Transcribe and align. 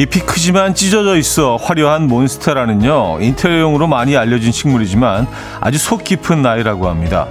잎이 0.00 0.24
크지만 0.24 0.74
찢어져 0.74 1.18
있어 1.18 1.56
화려한 1.56 2.06
몬스테라는요 2.06 3.18
인테리어용으로 3.20 3.86
많이 3.86 4.16
알려진 4.16 4.50
식물이지만 4.50 5.26
아주 5.60 5.76
속 5.76 6.04
깊은 6.04 6.40
나이라고 6.40 6.88
합니다. 6.88 7.26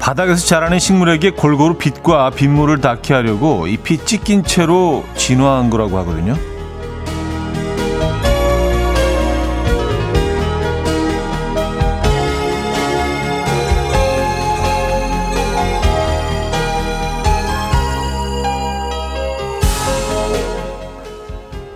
바닥에서 0.00 0.44
자라는 0.44 0.80
식물에게 0.80 1.30
골고루 1.30 1.74
빛과 1.74 2.30
빗물을 2.30 2.80
닿게 2.80 3.14
하려고 3.14 3.68
잎이 3.68 4.04
찢긴 4.04 4.42
채로 4.42 5.04
진화한 5.14 5.70
거라고 5.70 5.96
하거든요. 5.98 6.34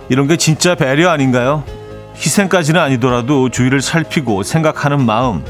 이런 0.09 0.27
게 0.27 0.37
진짜 0.37 0.75
배려 0.75 1.09
아닌가요? 1.09 1.63
희생까지는 2.15 2.79
아니더라도 2.79 3.49
주위를 3.49 3.81
살피고 3.81 4.43
생각하는 4.43 5.05
마음. 5.05 5.43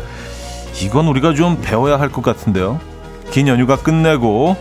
이건 0.82 1.08
우리가 1.08 1.34
좀 1.34 1.60
배워야 1.62 2.00
할 2.00 2.10
것 2.10 2.24
같은데요. 2.24 2.80
긴 3.32 3.48
연휴가 3.48 3.76
끝내고 3.78 4.56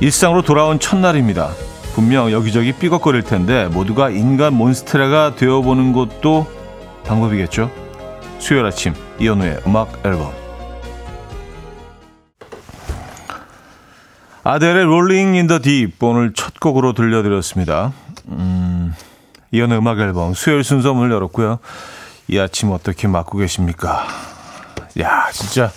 일상으로 0.00 0.42
돌아온 0.42 0.78
첫날입니다. 0.78 1.50
분명 1.94 2.32
여기저기 2.32 2.72
삐걱거릴 2.72 3.22
텐데 3.22 3.66
모두가 3.68 4.10
인간 4.10 4.54
몬스테라가 4.54 5.36
되어보는 5.36 5.92
것도 5.92 6.46
방법이겠죠. 7.06 7.70
수요일 8.38 8.66
아침 8.66 8.94
이현우의 9.20 9.60
음악 9.66 10.00
앨범 10.04 10.32
아델의 14.42 14.84
Rolling 14.84 15.34
in 15.36 15.46
the 15.46 15.58
Deep 15.60 15.90
오늘 16.02 16.32
첫 16.34 16.58
곡으로 16.60 16.92
들려드렸습니다. 16.92 17.92
음, 18.28 18.63
이현우의 19.54 19.78
음악 19.78 20.00
앨범 20.00 20.34
수요일 20.34 20.64
순서 20.64 20.92
문을 20.92 21.12
열었고요. 21.12 21.60
이 22.28 22.38
아침 22.38 22.72
어떻게 22.72 23.06
맞고 23.06 23.38
계십니까? 23.38 24.06
야 25.00 25.30
진짜 25.32 25.70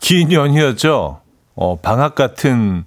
긴 0.00 0.32
연휴였죠. 0.32 1.20
어, 1.54 1.76
방학 1.80 2.14
같은 2.14 2.84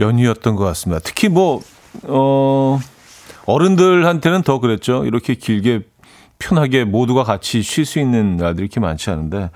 연휴였던 0.00 0.56
것 0.56 0.64
같습니다. 0.64 1.00
특히 1.04 1.28
뭐, 1.28 1.60
어, 2.04 2.80
어른들한테는 3.44 4.42
더 4.42 4.58
그랬죠. 4.58 5.04
이렇게 5.04 5.34
길게 5.34 5.80
편하게 6.38 6.84
모두가 6.84 7.22
같이 7.24 7.60
쉴 7.60 7.84
수 7.84 7.98
있는 7.98 8.38
날들이 8.38 8.64
이렇게 8.64 8.80
많지 8.80 9.10
않은데, 9.10 9.50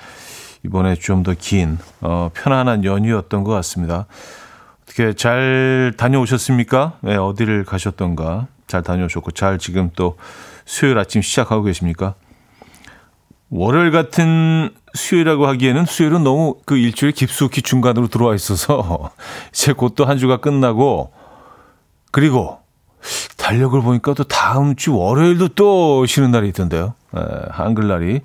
이번에 0.66 0.96
좀 0.96 1.22
더 1.22 1.32
긴, 1.38 1.78
어, 2.02 2.30
편안한 2.34 2.84
연휴였던 2.84 3.44
것 3.44 3.52
같습니다. 3.52 4.06
어떻게 4.82 5.14
잘 5.14 5.94
다녀오셨습니까? 5.96 6.98
네, 7.00 7.16
어디를 7.16 7.64
가셨던가? 7.64 8.48
잘 8.66 8.82
다녀오셨고, 8.82 9.32
잘 9.32 9.58
지금 9.58 9.90
또 9.96 10.16
수요일 10.64 10.98
아침 10.98 11.22
시작하고 11.22 11.62
계십니까? 11.64 12.14
월요일 13.50 13.90
같은 13.90 14.70
수요일이라고 14.94 15.46
하기에는 15.46 15.84
수요일은 15.86 16.24
너무 16.24 16.56
그 16.64 16.76
일주일 16.76 17.12
깊숙이 17.12 17.62
중간으로 17.62 18.08
들어와 18.08 18.34
있어서 18.34 19.10
이제 19.52 19.72
곧 19.72 19.94
또 19.94 20.06
한 20.06 20.18
주가 20.18 20.38
끝나고 20.38 21.12
그리고 22.10 22.58
달력을 23.36 23.80
보니까 23.82 24.14
또 24.14 24.24
다음 24.24 24.74
주 24.76 24.96
월요일도 24.96 25.48
또 25.48 26.06
쉬는 26.06 26.30
날이 26.30 26.48
있던데요. 26.48 26.94
에, 27.16 27.20
한글날이 27.50 28.22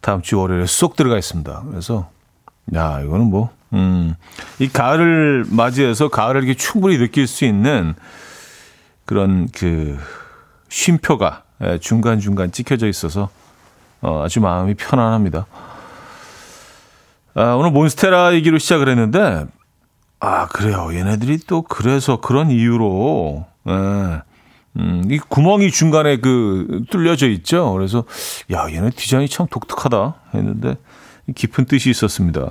다음 0.00 0.22
주 0.22 0.38
월요일에 0.38 0.66
쏙 0.66 0.96
들어가 0.96 1.16
있습니다. 1.16 1.62
그래서 1.70 2.10
야 2.74 3.00
이거는 3.00 3.26
뭐 3.30 3.50
음, 3.72 4.14
이 4.58 4.68
가을을 4.68 5.44
맞이해서 5.48 6.08
가을을 6.08 6.42
이렇게 6.42 6.58
충분히 6.58 6.98
느낄 6.98 7.26
수 7.26 7.44
있는 7.44 7.94
그런 9.04 9.48
그 9.48 9.98
쉼표가 10.68 11.42
중간 11.80 12.18
중간 12.18 12.50
찍혀져 12.52 12.88
있어서 12.88 13.30
어, 14.02 14.22
아주 14.24 14.40
마음이 14.40 14.74
편안합니다. 14.74 15.46
아, 17.34 17.54
오늘 17.54 17.70
몬스테라 17.70 18.34
얘기로 18.34 18.58
시작을 18.58 18.88
했는데, 18.88 19.46
아, 20.20 20.46
그래요. 20.48 20.90
얘네들이 20.92 21.38
또 21.46 21.62
그래서 21.62 22.20
그런 22.20 22.50
이유로, 22.50 23.46
예, 23.68 23.72
음, 24.76 25.02
이 25.08 25.18
구멍이 25.18 25.70
중간에 25.70 26.16
그 26.16 26.84
뚫려져 26.90 27.28
있죠. 27.28 27.72
그래서, 27.72 28.04
야, 28.52 28.66
얘네 28.68 28.90
디자인이 28.90 29.28
참 29.28 29.46
독특하다 29.48 30.14
했는데, 30.34 30.76
깊은 31.34 31.66
뜻이 31.66 31.88
있었습니다. 31.90 32.50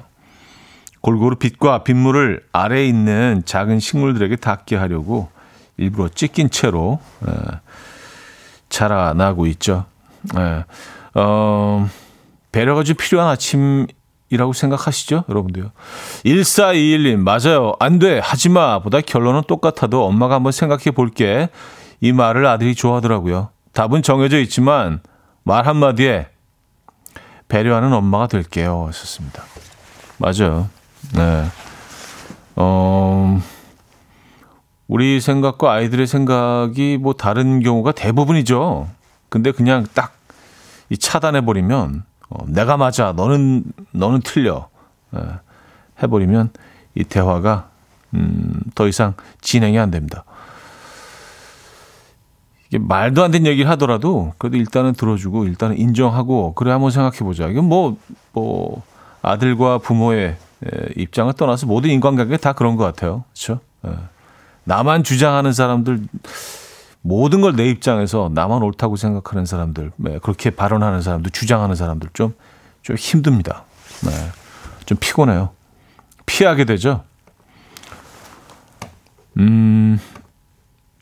골고루 1.01 1.35
빛과 1.35 1.83
빗물을 1.83 2.45
아래에 2.53 2.85
있는 2.85 3.41
작은 3.45 3.79
식물들에게 3.79 4.37
닿게 4.37 4.75
하려고 4.77 5.29
일부러 5.81 6.09
찢긴 6.09 6.49
채로, 6.49 6.99
예, 7.27 7.33
자라나고 8.69 9.47
있죠. 9.47 9.85
예. 10.37 10.63
어, 11.15 11.89
배려가 12.51 12.83
좀 12.83 12.95
필요한 12.95 13.29
아침이라고 13.29 14.53
생각하시죠? 14.53 15.25
여러분도요. 15.27 15.71
1421님, 16.25 17.17
맞아요. 17.17 17.73
안 17.79 17.99
돼. 17.99 18.19
하지 18.19 18.49
마. 18.49 18.79
보다 18.79 19.01
결론은 19.01 19.43
똑같아도 19.47 20.05
엄마가 20.05 20.35
한번 20.35 20.51
생각해 20.51 20.91
볼게. 20.91 21.49
이 21.99 22.11
말을 22.13 22.45
아들이 22.45 22.75
좋아하더라고요. 22.75 23.49
답은 23.73 24.03
정해져 24.03 24.39
있지만 24.39 25.01
말 25.43 25.67
한마디에 25.67 26.27
배려하는 27.47 27.93
엄마가 27.93 28.27
될게요. 28.27 28.85
하셨습니다. 28.87 29.43
맞아요. 30.17 30.69
네. 31.13 31.45
어, 32.55 33.41
우리 34.91 35.21
생각과 35.21 35.71
아이들의 35.71 36.05
생각이 36.05 36.97
뭐 36.99 37.13
다른 37.13 37.61
경우가 37.61 37.93
대부분이죠. 37.93 38.89
근데 39.29 39.51
그냥 39.51 39.85
딱 39.93 40.21
이 40.91 40.97
차단해 40.97 41.45
버리면 41.45 42.03
어, 42.29 42.45
내가 42.47 42.75
맞아 42.77 43.13
너는 43.13 43.63
너는 43.91 44.19
틀려 44.23 44.67
예, 45.15 45.19
해버리면 46.03 46.49
이 46.95 47.05
대화가 47.05 47.69
음, 48.13 48.59
더 48.75 48.87
이상 48.89 49.13
진행이 49.39 49.79
안 49.79 49.89
됩니다. 49.89 50.25
이게 52.67 52.77
말도 52.77 53.23
안 53.23 53.31
되는 53.31 53.49
얘기를 53.49 53.69
하더라도 53.71 54.33
그래도 54.37 54.57
일단은 54.57 54.93
들어주고 54.93 55.45
일단은 55.45 55.77
인정하고 55.77 56.53
그래 56.55 56.71
한번 56.71 56.91
생각해 56.91 57.19
보자. 57.19 57.47
이건 57.47 57.65
뭐뭐 57.65 57.97
뭐 58.33 58.83
아들과 59.21 59.77
부모의 59.77 60.35
입장을 60.97 61.31
떠나서 61.33 61.67
모든 61.67 61.89
인간관계 61.89 62.35
다 62.35 62.51
그런 62.51 62.75
것 62.75 62.83
같아요. 62.83 63.23
그렇죠? 63.29 63.61
나만 64.63 65.03
주장하는 65.03 65.53
사람들 65.53 66.01
모든 67.01 67.41
걸 67.41 67.55
내 67.55 67.67
입장에서 67.67 68.29
나만 68.33 68.61
옳다고 68.61 68.95
생각하는 68.95 69.45
사람들, 69.45 69.91
네, 69.95 70.19
그렇게 70.21 70.51
발언하는 70.51 71.01
사람들, 71.01 71.31
주장하는 71.31 71.75
사람들 71.75 72.09
좀, 72.13 72.33
좀 72.83 72.95
힘듭니다. 72.95 73.63
네, 74.05 74.11
좀 74.85 74.97
피곤해요. 74.99 75.49
피하게 76.27 76.65
되죠. 76.65 77.03
음, 79.37 79.99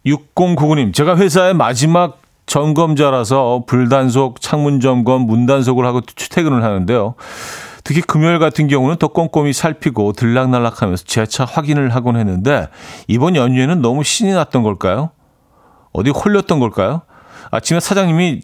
6099님, 0.05 0.93
제가 0.93 1.17
회사의 1.17 1.53
마지막 1.53 2.21
점검자라서 2.45 3.63
불단속, 3.67 4.41
창문 4.41 4.79
점검, 4.79 5.23
문 5.23 5.45
단속을 5.45 5.85
하고 5.85 6.01
출퇴근을 6.01 6.63
하는데요. 6.63 7.15
특히 7.89 8.01
금요일 8.01 8.37
같은 8.37 8.67
경우는 8.67 8.97
더 8.97 9.07
꼼꼼히 9.07 9.51
살피고 9.51 10.13
들락날락하면서 10.13 11.05
재차 11.05 11.43
확인을 11.43 11.95
하곤 11.95 12.17
했는데 12.17 12.67
이번 13.07 13.35
연휴에는 13.35 13.81
너무 13.81 14.03
신이 14.03 14.31
났던 14.31 14.61
걸까요? 14.61 15.09
어디 15.91 16.11
홀렸던 16.11 16.59
걸까요? 16.59 17.01
아침에 17.49 17.79
사장님이 17.79 18.43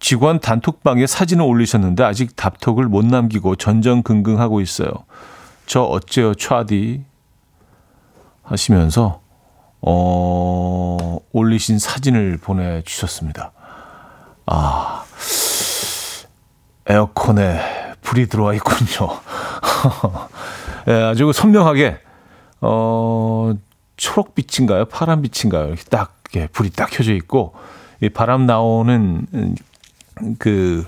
직원 0.00 0.40
단톡방에 0.40 1.06
사진을 1.06 1.44
올리셨는데 1.44 2.02
아직 2.02 2.34
답톡을 2.34 2.86
못 2.86 3.06
남기고 3.06 3.54
전전긍긍하고 3.54 4.60
있어요. 4.60 4.90
저 5.66 5.82
어째요, 5.82 6.34
차디? 6.34 7.04
하시면서 8.42 9.20
어, 9.80 11.18
올리신 11.30 11.78
사진을 11.78 12.38
보내주셨습니다. 12.38 13.52
아, 14.46 15.04
에어컨에 16.88 17.79
불이 18.02 18.26
들어와 18.28 18.54
있군요. 18.54 19.20
예, 20.88 20.92
아주 20.92 21.32
선명하게, 21.32 21.98
어, 22.60 23.52
초록빛인가요? 23.96 24.86
파란빛인가요? 24.86 25.74
딱 25.90 26.14
예, 26.36 26.46
불이 26.46 26.70
딱 26.70 26.90
켜져 26.90 27.12
있고 27.14 27.54
이 28.00 28.08
바람 28.08 28.46
나오는 28.46 29.26
그 30.38 30.86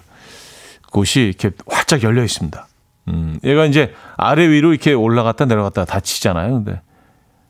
곳이 0.91 1.21
이렇게 1.21 1.51
활짝 1.67 2.03
열려 2.03 2.23
있습니다. 2.25 2.67
음, 3.09 3.39
얘가 3.45 3.65
이제 3.67 3.95
아래 4.17 4.49
위로 4.49 4.73
이렇게 4.73 4.93
올라갔다 4.93 5.45
내려갔다 5.47 5.85
다치잖아요. 5.85 6.53
근데 6.65 6.81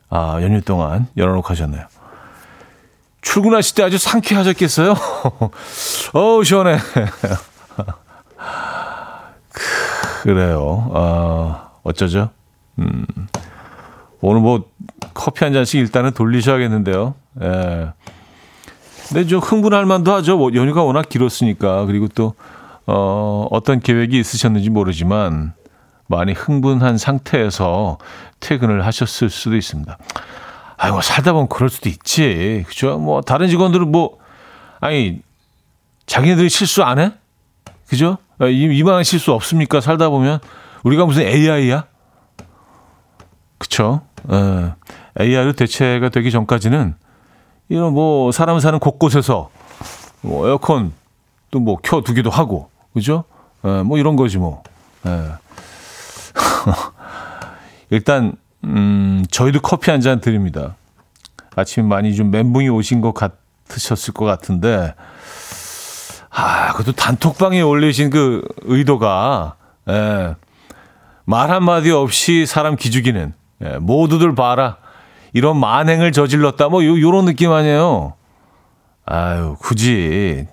아 0.09 0.39
연휴 0.43 0.61
동안 0.63 1.07
열어놓고 1.17 1.49
하셨네요. 1.49 1.87
출근하실 3.21 3.77
때 3.77 3.83
아주 3.85 3.99
상쾌하셨겠어요? 3.99 4.95
어우 6.15 6.45
시원해. 6.45 6.79
그래요. 10.23 10.91
아 10.95 11.71
어쩌죠? 11.83 12.31
음, 12.79 13.07
오늘 14.21 14.41
뭐 14.41 14.65
커피 15.15 15.45
한 15.45 15.53
잔씩 15.53 15.81
일단은 15.81 16.13
돌리셔야겠는데요. 16.13 17.15
예. 17.43 17.93
근데 19.09 19.27
좀 19.27 19.41
흥분할 19.41 19.85
만도 19.85 20.13
하죠. 20.15 20.39
뭐 20.39 20.55
연휴가 20.55 20.83
워낙 20.83 21.09
길었으니까. 21.09 21.85
그리고 21.85 22.09
또, 22.09 22.35
어, 22.87 23.47
어떤 23.51 23.81
계획이 23.81 24.19
있으셨는지 24.19 24.71
모르지만 24.71 25.53
많이 26.07 26.33
흥분한 26.33 26.97
상태에서 26.97 27.99
퇴근을 28.41 28.87
하셨을 28.87 29.29
수도 29.29 29.57
있습니다. 29.57 29.99
아이고, 30.79 31.03
살다 31.03 31.33
보면 31.33 31.49
그럴 31.49 31.69
수도 31.69 31.91
있지. 31.91 32.65
그죠? 32.67 32.99
뭐, 32.99 33.21
다른 33.21 33.49
직원들은 33.49 33.93
뭐, 33.93 34.19
아니, 34.81 35.21
자기네들이 36.07 36.49
실수 36.49 36.83
안 36.83 36.99
해? 36.99 37.13
그죠? 37.89 38.17
이만한 38.51 39.05
실수 39.05 39.33
없습니까? 39.33 39.81
살다 39.81 40.09
보면. 40.11 40.39
우리가 40.85 41.05
무슨 41.07 41.23
AI야? 41.23 41.85
그쵸? 43.59 44.03
예. 44.31 44.73
AI로 45.21 45.53
대체가 45.53 46.09
되기 46.09 46.31
전까지는 46.31 46.95
이런 47.69 47.93
뭐 47.93 48.33
사람 48.33 48.59
사는 48.61 48.79
곳곳에서 48.79 49.51
뭐 50.23 50.49
에어컨 50.49 50.93
또 51.51 51.61
뭐 51.61 51.77
켜두기도 51.83 52.31
하고 52.31 52.71
그죠? 52.95 53.25
예, 53.65 53.83
뭐 53.83 53.99
이런 53.99 54.17
거지 54.17 54.39
뭐. 54.39 54.63
예. 55.07 55.33
일단 57.91 58.35
음 58.65 59.25
저희도 59.31 59.61
커피 59.61 59.91
한 59.91 60.01
잔 60.01 60.21
드립니다. 60.21 60.77
아침 61.55 61.87
많이 61.89 62.15
좀 62.15 62.31
멘붕이 62.31 62.69
오신 62.71 63.01
것 63.03 63.13
같으셨을 63.13 64.15
것 64.15 64.25
같은데 64.25 64.95
아 66.35 66.73
그것도 66.73 66.93
단톡방에 66.93 67.61
올리신 67.61 68.11
그 68.11 68.43
의도가 68.63 69.57
예. 69.89 70.35
말 71.25 71.51
한마디 71.51 71.91
없이 71.91 72.47
사람 72.47 72.77
기죽이는 72.77 73.35
예, 73.65 73.79
모두들 73.79 74.35
봐라. 74.35 74.79
이런 75.33 75.59
만행을 75.59 76.13
저질렀다. 76.13 76.69
뭐, 76.69 76.85
요, 76.85 77.01
요런 77.01 77.25
느낌 77.25 77.53
아니에요. 77.53 78.15
아유, 79.07 79.57
굳이. 79.61 80.47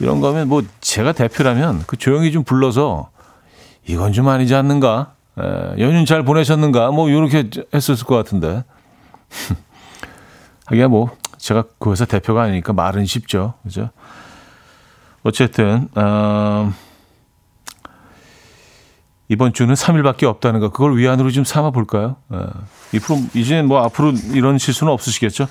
이런 0.00 0.20
거면 0.20 0.48
뭐, 0.48 0.62
제가 0.80 1.12
대표라면 1.12 1.84
그 1.86 1.96
조용히 1.96 2.32
좀 2.32 2.42
불러서 2.42 3.10
이건 3.86 4.12
좀 4.12 4.28
아니지 4.28 4.54
않는가? 4.54 5.12
에, 5.38 5.82
연휴 5.82 6.04
잘 6.04 6.24
보내셨는가? 6.24 6.90
뭐, 6.90 7.10
요렇게 7.10 7.50
했었을 7.72 8.06
것 8.06 8.16
같은데. 8.16 8.64
하기야 10.66 10.88
뭐, 10.88 11.10
제가 11.38 11.64
그 11.78 11.92
회사 11.92 12.06
대표가 12.06 12.42
아니니까 12.42 12.72
말은 12.72 13.04
쉽죠. 13.04 13.54
그죠? 13.62 13.90
어쨌든, 15.22 15.88
어, 15.94 16.72
이번 19.28 19.52
주는 19.52 19.72
3일밖에 19.74 20.24
없다는 20.24 20.58
거 20.58 20.70
그걸 20.70 20.96
위안으로 20.96 21.30
좀 21.30 21.44
삼아 21.44 21.70
볼까요? 21.70 22.16
예. 22.32 22.38
이제 23.34 23.62
뭐 23.62 23.80
앞으로 23.84 24.12
이런 24.32 24.58
실수는 24.58 24.92
없으시겠죠? 24.92 25.46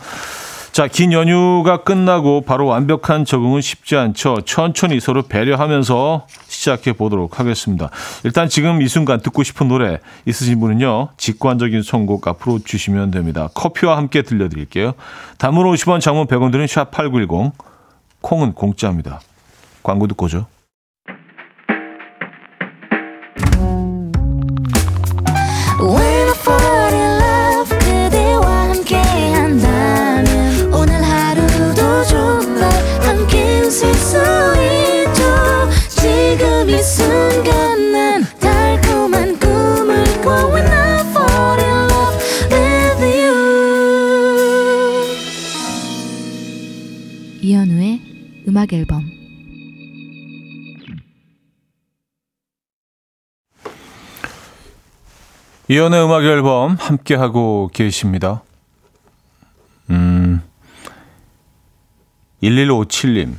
자, 0.73 0.87
긴 0.87 1.13
연휴가 1.13 1.83
끝나고 1.83 2.41
바로 2.41 2.67
완벽한 2.67 3.25
적응은 3.25 3.61
쉽지 3.61 3.95
않죠. 3.95 4.41
천천히 4.41 4.99
서로 4.99 5.23
배려하면서 5.23 6.27
시작해 6.47 6.93
보도록 6.93 7.39
하겠습니다. 7.39 7.89
일단 8.23 8.49
지금 8.49 8.81
이 8.81 8.87
순간 8.87 9.21
듣고 9.21 9.43
싶은 9.43 9.67
노래 9.67 9.99
있으신 10.25 10.59
분은요. 10.59 11.09
직관적인 11.17 11.81
선곡 11.81 12.27
앞으로 12.27 12.59
주시면 12.59 13.11
됩니다. 13.11 13.49
커피와 13.53 13.97
함께 13.97 14.21
들려드릴게요. 14.21 14.93
단문 15.37 15.65
50원, 15.65 16.01
장문 16.01 16.27
100원 16.27 16.51
드는 16.51 16.65
샵8910. 16.65 17.51
콩은 18.21 18.53
공짜입니다. 18.53 19.21
광고 19.83 20.07
듣고 20.07 20.27
죠. 20.27 20.45
음악 48.59 48.73
앨범 48.73 49.08
이연의 55.71 56.03
음악 56.03 56.23
앨범 56.23 56.77
함께 56.79 57.13
하고 57.13 57.69
계십니다. 57.71 58.41
음. 59.91 60.41
1157님. 62.41 63.35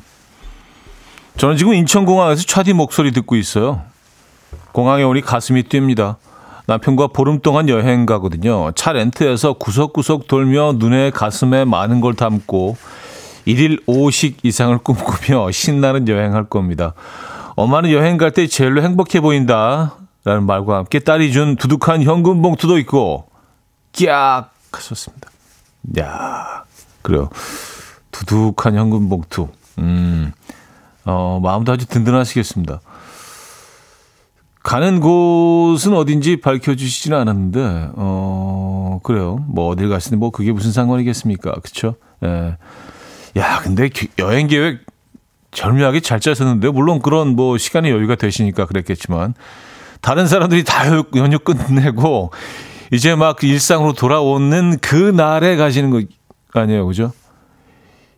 저는 1.36 1.56
지금 1.56 1.74
인천공항에서 1.74 2.44
차디 2.44 2.72
목소리 2.74 3.10
듣고 3.10 3.34
있어요. 3.34 3.82
공항에 4.70 5.02
오니 5.02 5.22
가슴이 5.22 5.64
뜁니다. 5.64 6.16
남편과 6.66 7.08
보름 7.08 7.40
동안 7.40 7.68
여행 7.68 8.06
가거든요. 8.06 8.70
차 8.76 8.92
렌트해서 8.92 9.54
구석구석 9.54 10.28
돌며 10.28 10.74
눈에 10.76 11.10
가슴에 11.10 11.64
많은 11.64 12.00
걸 12.00 12.14
담고 12.14 12.76
일일 13.44 13.84
5식 13.86 14.36
이상을 14.44 14.78
꿈꾸며 14.84 15.50
신나는 15.50 16.06
여행할 16.06 16.44
겁니다. 16.44 16.94
엄마는 17.56 17.90
여행 17.90 18.18
갈 18.18 18.30
때 18.30 18.46
제일로 18.46 18.82
행복해 18.82 19.20
보인다. 19.20 19.96
라는 20.24 20.44
말과 20.44 20.76
함께 20.78 20.98
딸이 20.98 21.32
준 21.32 21.56
두둑한 21.56 22.02
현금 22.02 22.42
봉투도 22.42 22.78
있고, 22.78 23.28
깍! 23.98 24.52
하셨습니다. 24.72 25.30
야 25.98 26.64
그래요. 27.02 27.28
두둑한 28.12 28.76
현금 28.76 29.08
봉투. 29.08 29.48
음, 29.78 30.32
어, 31.04 31.40
마음도 31.42 31.72
아주 31.72 31.86
든든하시겠습니다. 31.86 32.80
가는 34.62 35.00
곳은 35.00 35.94
어딘지 35.94 36.36
밝혀주시지는 36.36 37.18
않았는데, 37.18 37.90
어, 37.94 39.00
그래요. 39.02 39.42
뭐 39.48 39.68
어딜 39.68 39.88
가시는 39.88 40.18
뭐 40.18 40.30
그게 40.30 40.52
무슨 40.52 40.70
상관이겠습니까? 40.70 41.52
그쵸? 41.62 41.94
예. 42.22 42.56
야, 43.36 43.60
근데 43.62 43.88
여행 44.18 44.46
계획 44.48 44.84
절묘하게 45.52 46.00
잘 46.00 46.20
짜셨는데 46.20 46.68
물론 46.70 47.00
그런 47.00 47.34
뭐 47.34 47.58
시간의 47.58 47.90
여유가 47.90 48.14
되시니까 48.14 48.66
그랬겠지만 48.66 49.34
다른 50.00 50.26
사람들이 50.26 50.64
다 50.64 50.86
연휴 51.16 51.38
끝내고 51.38 52.30
이제 52.92 53.14
막 53.14 53.42
일상으로 53.42 53.92
돌아오는 53.92 54.78
그 54.80 54.94
날에 54.94 55.56
가시는 55.56 55.90
거 55.90 56.02
아니에요, 56.52 56.86
그죠? 56.86 57.12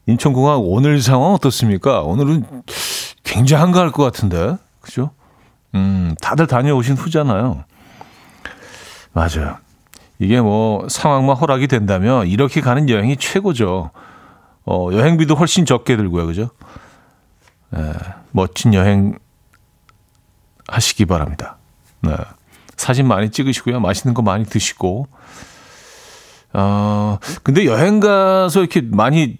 인천공항 0.06 0.60
오늘 0.64 1.00
상황 1.00 1.32
어떻습니까? 1.32 2.02
오늘은 2.02 2.44
굉장히 3.22 3.60
한가할 3.60 3.92
것 3.92 4.02
같은데, 4.02 4.56
그죠? 4.80 5.10
음, 5.74 6.14
다들 6.20 6.46
다녀오신 6.46 6.96
후잖아요. 6.96 7.64
맞아요. 9.12 9.58
이게 10.18 10.40
뭐 10.40 10.86
상황만 10.88 11.36
허락이 11.36 11.66
된다면 11.66 12.26
이렇게 12.26 12.60
가는 12.60 12.88
여행이 12.88 13.16
최고죠. 13.16 13.90
어, 14.64 14.88
여행비도 14.92 15.34
훨씬 15.34 15.66
적게 15.66 15.96
들고요. 15.96 16.26
그죠? 16.26 16.50
예, 17.76 17.92
멋진 18.30 18.74
여행 18.74 19.18
하시기 20.68 21.06
바랍니다. 21.06 21.58
네. 22.02 22.16
사진 22.76 23.06
많이 23.06 23.30
찍으시고요. 23.30 23.80
맛있는 23.80 24.14
거 24.14 24.22
많이 24.22 24.44
드시고. 24.44 25.06
어, 26.54 27.18
근데 27.42 27.64
여행 27.66 28.00
가서 28.00 28.60
이렇게 28.60 28.82
많이, 28.82 29.36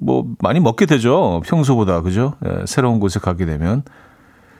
뭐, 0.00 0.26
많이 0.40 0.60
먹게 0.60 0.86
되죠. 0.86 1.42
평소보다. 1.46 2.00
그죠? 2.02 2.34
예, 2.46 2.64
새로운 2.66 3.00
곳에 3.00 3.20
가게 3.20 3.44
되면. 3.44 3.82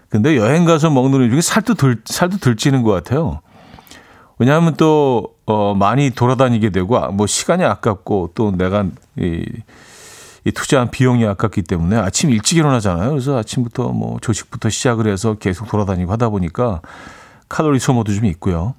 근데 0.08 0.36
여행 0.36 0.64
가서 0.64 0.90
먹는 0.90 1.20
음식이 1.20 1.42
살도 1.42 1.74
들, 1.74 2.02
살도 2.04 2.38
들찌는 2.38 2.82
것 2.82 2.92
같아요. 2.92 3.40
왜냐하면 4.38 4.74
또, 4.76 5.34
어, 5.46 5.74
많이 5.74 6.10
돌아다니게 6.10 6.70
되고, 6.70 6.98
뭐, 7.12 7.26
시간이 7.26 7.64
아깝고, 7.64 8.32
또 8.34 8.52
내가, 8.52 8.86
이, 9.18 9.44
이 10.44 10.52
투자한 10.52 10.90
비용이 10.90 11.26
아깝기 11.26 11.62
때문에 11.62 11.96
아침 11.96 12.30
일찍 12.30 12.56
일어나잖아요. 12.58 13.10
그래서 13.10 13.38
아침부터 13.38 13.88
뭐 13.88 14.18
조식부터 14.20 14.70
시작을 14.70 15.06
해서 15.06 15.34
계속 15.34 15.68
돌아다니고 15.68 16.10
하다 16.12 16.30
보니까 16.30 16.80
칼로리 17.50 17.78
소모도 17.78 18.14
좀 18.14 18.24
있고요. 18.24 18.74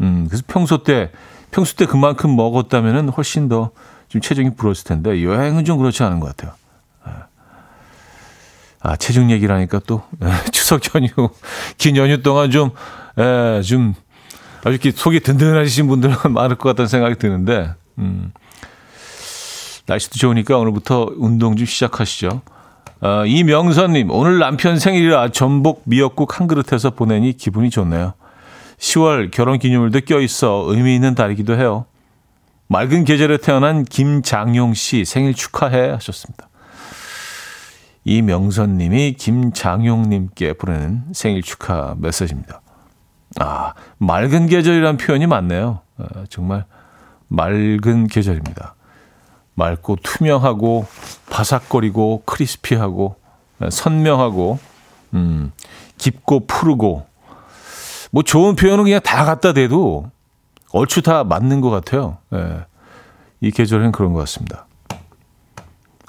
음, 0.00 0.26
그래서 0.28 0.44
평소 0.46 0.84
때, 0.84 1.10
평소 1.50 1.74
때 1.74 1.86
그만큼 1.86 2.36
먹었다면은 2.36 3.08
훨씬 3.08 3.48
더 3.48 3.72
좀 4.14 4.20
체중이 4.20 4.54
불었을 4.54 4.84
텐데 4.84 5.24
여행은 5.24 5.64
좀 5.64 5.76
그렇지 5.76 6.04
않은 6.04 6.20
것 6.20 6.28
같아요. 6.28 6.54
예. 7.08 7.12
아, 8.80 8.94
체중 8.94 9.32
얘기라니까 9.32 9.80
또 9.88 10.04
예, 10.22 10.28
추석 10.52 10.82
연휴, 10.94 11.08
긴 11.78 11.96
연휴 11.96 12.22
동안 12.22 12.52
좀, 12.52 12.70
에, 13.18 13.56
예, 13.58 13.62
좀 13.62 13.92
아주 14.60 14.70
이렇게 14.70 14.92
속이 14.92 15.18
든든하신 15.18 15.88
분들 15.88 16.14
많을 16.30 16.54
것 16.54 16.68
같다는 16.68 16.86
생각이 16.86 17.16
드는데, 17.16 17.74
음. 17.98 18.32
날씨도 19.86 20.16
좋으니까 20.16 20.58
오늘부터 20.58 21.08
운동 21.16 21.56
좀 21.56 21.66
시작하시죠. 21.66 22.40
어, 23.00 23.24
이명선님, 23.26 24.10
오늘 24.10 24.38
남편 24.38 24.78
생일이라 24.78 25.30
전복 25.30 25.82
미역국 25.84 26.38
한 26.38 26.46
그릇 26.46 26.72
해서 26.72 26.90
보내니 26.90 27.36
기분이 27.36 27.70
좋네요. 27.70 28.14
10월 28.78 29.30
결혼 29.30 29.58
기념일도 29.58 30.00
껴있어 30.00 30.64
의미 30.68 30.94
있는 30.94 31.14
달이기도 31.14 31.58
해요. 31.58 31.86
맑은 32.68 33.04
계절에 33.04 33.38
태어난 33.38 33.84
김장용 33.84 34.74
씨 34.74 35.04
생일 35.04 35.34
축하해 35.34 35.90
하셨습니다. 35.90 36.48
이명선 38.04 38.76
님이 38.76 39.14
김장용 39.14 40.08
님께 40.08 40.52
보내는 40.54 41.04
생일 41.12 41.42
축하 41.42 41.94
메시지입니다. 41.98 42.60
아, 43.40 43.74
맑은 43.98 44.46
계절이란 44.46 44.96
표현이 44.96 45.26
맞네요. 45.26 45.80
아, 45.98 46.24
정말 46.28 46.64
맑은 47.28 48.06
계절입니다. 48.08 48.74
맑고 49.54 49.96
투명하고 50.02 50.86
바삭거리고 51.30 52.22
크리스피하고 52.26 53.16
선명하고 53.70 54.58
음, 55.14 55.52
깊고 55.98 56.46
푸르고 56.46 57.06
뭐 58.10 58.22
좋은 58.22 58.56
표현은 58.56 58.84
그냥 58.84 59.00
다 59.02 59.24
갖다 59.24 59.52
대도 59.52 60.10
얼추 60.72 61.02
다 61.02 61.24
맞는 61.24 61.60
것 61.60 61.70
같아요. 61.70 62.18
예. 62.32 62.64
이 63.40 63.50
계절은 63.50 63.92
그런 63.92 64.12
것 64.12 64.20
같습니다. 64.20 64.66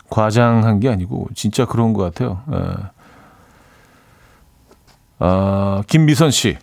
과장한 0.09 0.79
게 0.79 0.89
아니고 0.89 1.29
진짜 1.35 1.65
그런 1.65 1.93
것 1.93 2.03
같아요. 2.03 2.41
예. 2.53 2.59
아, 5.19 5.83
김미선 5.87 6.31
씨. 6.31 6.57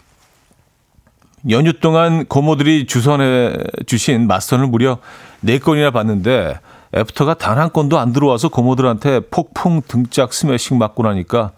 연휴 1.50 1.72
동안 1.80 2.24
고모들이 2.26 2.86
주선해 2.86 3.56
주신 3.86 4.28
맞선을 4.28 4.68
무려 4.68 4.98
4건이나 5.44 5.92
봤는데 5.92 6.60
애프터가 6.94 7.34
단 7.34 7.58
한 7.58 7.72
건도 7.72 7.98
안 7.98 8.12
들어와서 8.12 8.48
고모들한테 8.48 9.20
폭풍 9.30 9.80
등짝 9.86 10.32
스매싱 10.32 10.78
맞고 10.78 11.02
나니까 11.04 11.52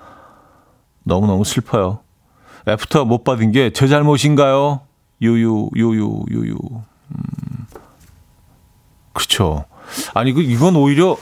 너무너무 1.05 1.45
슬퍼요. 1.45 2.01
after 2.69 3.05
못 3.05 3.25
받은 3.25 3.53
게 3.53 3.71
제 3.73 3.87
잘못인가요? 3.89 4.81
유유, 5.21 5.71
유유, 5.77 6.25
유유. 6.31 6.57
음. 6.63 7.67
그렇죠. 9.13 9.65
아니, 10.15 10.33
그, 10.33 10.41
이건 10.43 10.77
오히려 10.77 11.17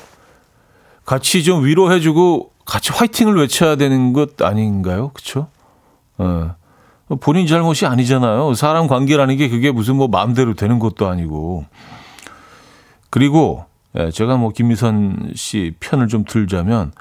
같이 1.04 1.42
좀 1.42 1.64
위로해주고 1.64 2.50
같이 2.64 2.92
화이팅을 2.92 3.36
외쳐야 3.36 3.76
되는 3.76 4.12
것 4.12 4.40
아닌가요? 4.40 5.08
그렇죠? 5.10 5.48
어. 6.18 6.54
본인 7.20 7.46
잘못이 7.46 7.84
아니잖아요. 7.86 8.54
사람 8.54 8.86
관계라는 8.86 9.36
게 9.36 9.48
그게 9.48 9.70
무슨 9.70 9.96
뭐 9.96 10.08
마음대로 10.08 10.54
되는 10.54 10.78
것도 10.78 11.08
아니고. 11.08 11.66
그리고 13.10 13.66
예, 13.98 14.10
제가 14.10 14.36
뭐 14.36 14.50
김미선 14.50 15.32
씨 15.34 15.74
편을 15.80 16.08
좀 16.08 16.24
들자면 16.24 16.92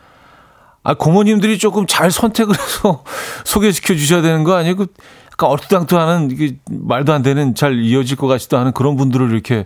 아 0.84 0.94
고모님들이 0.94 1.58
조금 1.58 1.88
잘 1.88 2.12
선택을 2.12 2.54
해서 2.56 3.04
소개시켜 3.46 3.96
주셔야 3.96 4.22
되는 4.22 4.44
거 4.44 4.56
아니에요? 4.56 4.76
그 4.76 4.88
약간 5.32 5.50
얼토당토하는 5.50 6.32
이게 6.32 6.58
말도 6.70 7.14
안 7.14 7.22
되는 7.22 7.56
잘 7.56 7.80
이어질 7.80 8.18
것 8.18 8.28
같지도 8.28 8.58
않은 8.58 8.72
그런 8.74 8.96
분들을 8.98 9.32
이렇게 9.32 9.66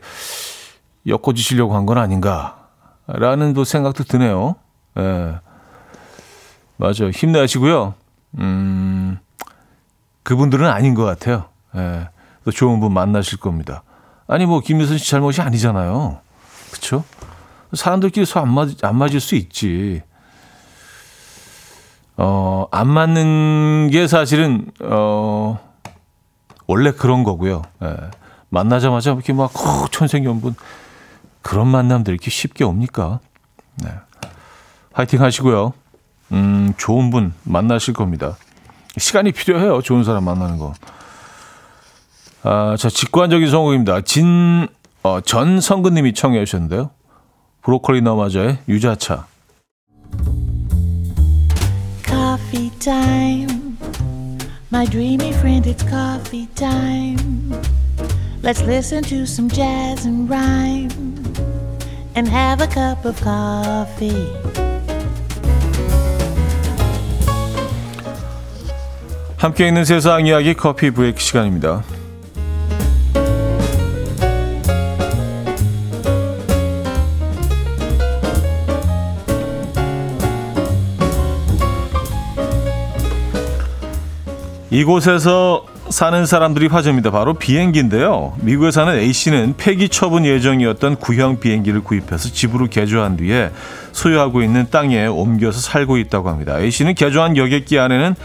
엮어 1.07 1.33
주시려고 1.33 1.75
한 1.75 1.85
건 1.85 1.97
아닌가라는 1.97 3.53
또 3.53 3.63
생각도 3.63 4.03
드네요. 4.03 4.55
예. 4.97 5.35
맞아요. 6.77 7.09
힘내시고요. 7.13 7.93
음. 8.39 9.17
그분들은 10.23 10.67
아닌 10.67 10.93
것 10.95 11.03
같아요. 11.05 11.45
예. 11.75 12.09
또 12.43 12.51
좋은 12.51 12.79
분 12.79 12.93
만나실 12.93 13.39
겁니다. 13.39 13.83
아니 14.27 14.45
뭐 14.45 14.59
김미선 14.59 14.97
씨 14.97 15.09
잘못이 15.09 15.41
아니잖아요. 15.41 16.19
그렇죠? 16.71 17.03
사람들끼리 17.73 18.25
소안 18.25 18.49
맞, 18.49 18.83
안 18.83 18.97
맞을 18.97 19.19
수 19.19 19.35
있지. 19.35 20.01
어, 22.17 22.67
안 22.71 22.87
맞는 22.87 23.89
게 23.91 24.07
사실은, 24.07 24.71
어, 24.81 25.59
원래 26.67 26.91
그런 26.91 27.23
거고요. 27.23 27.61
예. 27.83 27.95
만나자마자 28.49 29.11
이렇게 29.11 29.33
막, 29.33 29.51
어, 29.55 29.87
천생연분. 29.91 30.55
그런 31.41 31.67
만남들 31.67 32.13
이렇게 32.13 32.31
쉽게 32.31 32.63
옵니까? 32.63 33.19
네. 33.75 33.89
화이팅 34.93 35.21
하시고요. 35.21 35.73
음, 36.31 36.73
좋은 36.77 37.11
분 37.11 37.33
만나실 37.43 37.93
겁니다. 37.93 38.37
시간이 38.97 39.31
필요해요. 39.31 39.81
좋은 39.81 40.03
사람 40.03 40.23
만나는 40.23 40.57
거. 40.57 40.73
아, 42.43 42.75
자, 42.77 42.89
직관적인 42.89 43.49
성공입니다. 43.49 44.01
진, 44.01 44.67
어, 45.05 45.21
전성근님이 45.21 46.15
청해 46.15 46.43
주셨는데요. 46.45 46.89
브로콜리 47.61 48.01
너마저의 48.01 48.57
유자차. 48.67 49.27
Coffee 52.03 52.71
time. 52.79 53.77
My 54.73 54.87
dreamy 54.89 55.29
friend, 55.29 55.69
it's 55.69 55.87
coffee 55.87 56.47
time. 56.55 57.53
Let's 58.41 58.63
listen 58.63 59.03
to 59.03 59.27
some 59.27 59.47
jazz 59.47 60.07
and 60.07 60.27
rhyme 60.27 60.89
and 62.15 62.27
have 62.27 62.63
a 62.63 62.67
cup 62.67 63.05
of 63.07 63.21
coffee. 63.21 64.33
함께 69.37 69.67
있는 69.67 69.85
세상 69.85 70.25
이야기 70.25 70.55
커피 70.55 70.89
브레이크 70.89 71.19
시간입니다. 71.19 71.83
이곳에서 84.71 85.65
사는 85.89 86.25
사람들이 86.25 86.67
화제입니다. 86.67 87.11
바로 87.11 87.35
비행기인데요. 87.35 88.33
미국에 88.41 88.71
사는 88.71 88.93
A씨는 88.95 89.53
폐기 89.57 89.87
처분 89.87 90.25
예정이었던 90.25 90.95
구형 90.95 91.39
비행기를 91.39 91.83
구입해서 91.83 92.29
집으로 92.29 92.67
개조한 92.67 93.17
뒤에 93.17 93.51
소유하고 93.91 94.41
있는 94.41 94.67
땅에 94.71 95.05
옮겨서 95.05 95.59
살고 95.59 95.97
있다고 95.97 96.29
합니다. 96.29 96.59
A씨는 96.59 96.95
개조한 96.95 97.37
여객기 97.37 97.77
안에는 97.77 98.15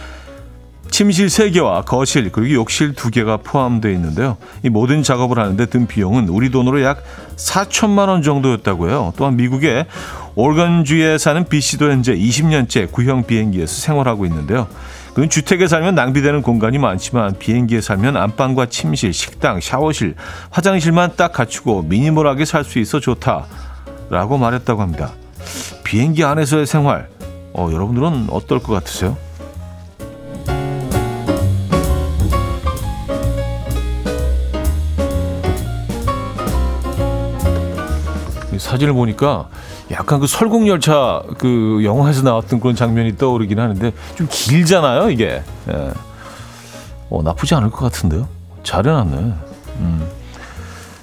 침실 0.90 1.26
3개와 1.26 1.84
거실 1.84 2.32
그리고 2.32 2.54
욕실 2.54 2.94
2개가 2.94 3.44
포함되어 3.44 3.92
있는데요. 3.92 4.38
이 4.64 4.70
모든 4.70 5.02
작업을 5.02 5.38
하는데 5.38 5.64
든 5.66 5.86
비용은 5.86 6.28
우리 6.28 6.50
돈으로 6.50 6.82
약 6.82 7.04
4천만 7.36 8.08
원 8.08 8.22
정도였다고 8.22 8.88
해요. 8.88 9.12
또한 9.16 9.36
미국의 9.36 9.86
오건주에 10.34 11.18
사는 11.18 11.44
B씨도 11.44 11.90
현재 11.90 12.14
20년째 12.14 12.90
구형 12.90 13.24
비행기에서 13.24 13.72
생활하고 13.72 14.26
있는데요. 14.26 14.66
그는 15.20 15.28
주택에 15.28 15.68
살면 15.68 15.96
낭비되는 15.96 16.40
공간이 16.40 16.78
많지만 16.78 17.38
비행기에 17.38 17.82
살면 17.82 18.16
안방과 18.16 18.70
침실, 18.70 19.12
식당, 19.12 19.60
샤워실, 19.60 20.14
화장실만 20.48 21.10
딱 21.16 21.34
갖추고 21.34 21.82
미니멀하게 21.82 22.46
살 22.46 22.64
수 22.64 22.78
있어 22.78 23.00
좋다라고 23.00 24.38
말했다고 24.38 24.80
합니다. 24.80 25.12
비행기 25.84 26.24
안에서의 26.24 26.64
생활, 26.64 27.10
어, 27.52 27.68
여러분들은 27.70 28.28
어떨 28.30 28.60
것 28.60 28.72
같으세요? 28.72 29.18
사진을 38.56 38.94
보니까 38.94 39.50
약간 39.90 40.20
그 40.20 40.26
설국열차 40.26 41.22
그 41.38 41.80
영화에서 41.82 42.22
나왔던 42.22 42.60
그런 42.60 42.76
장면이 42.76 43.16
떠오르긴 43.16 43.58
하는데 43.58 43.92
좀 44.14 44.28
길잖아요, 44.30 45.10
이게. 45.10 45.42
예. 45.68 45.90
어, 47.10 47.22
나쁘지 47.22 47.54
않을 47.56 47.70
것 47.70 47.80
같은데요. 47.80 48.28
잘 48.62 48.86
해놨네. 48.86 49.16
음. 49.78 50.08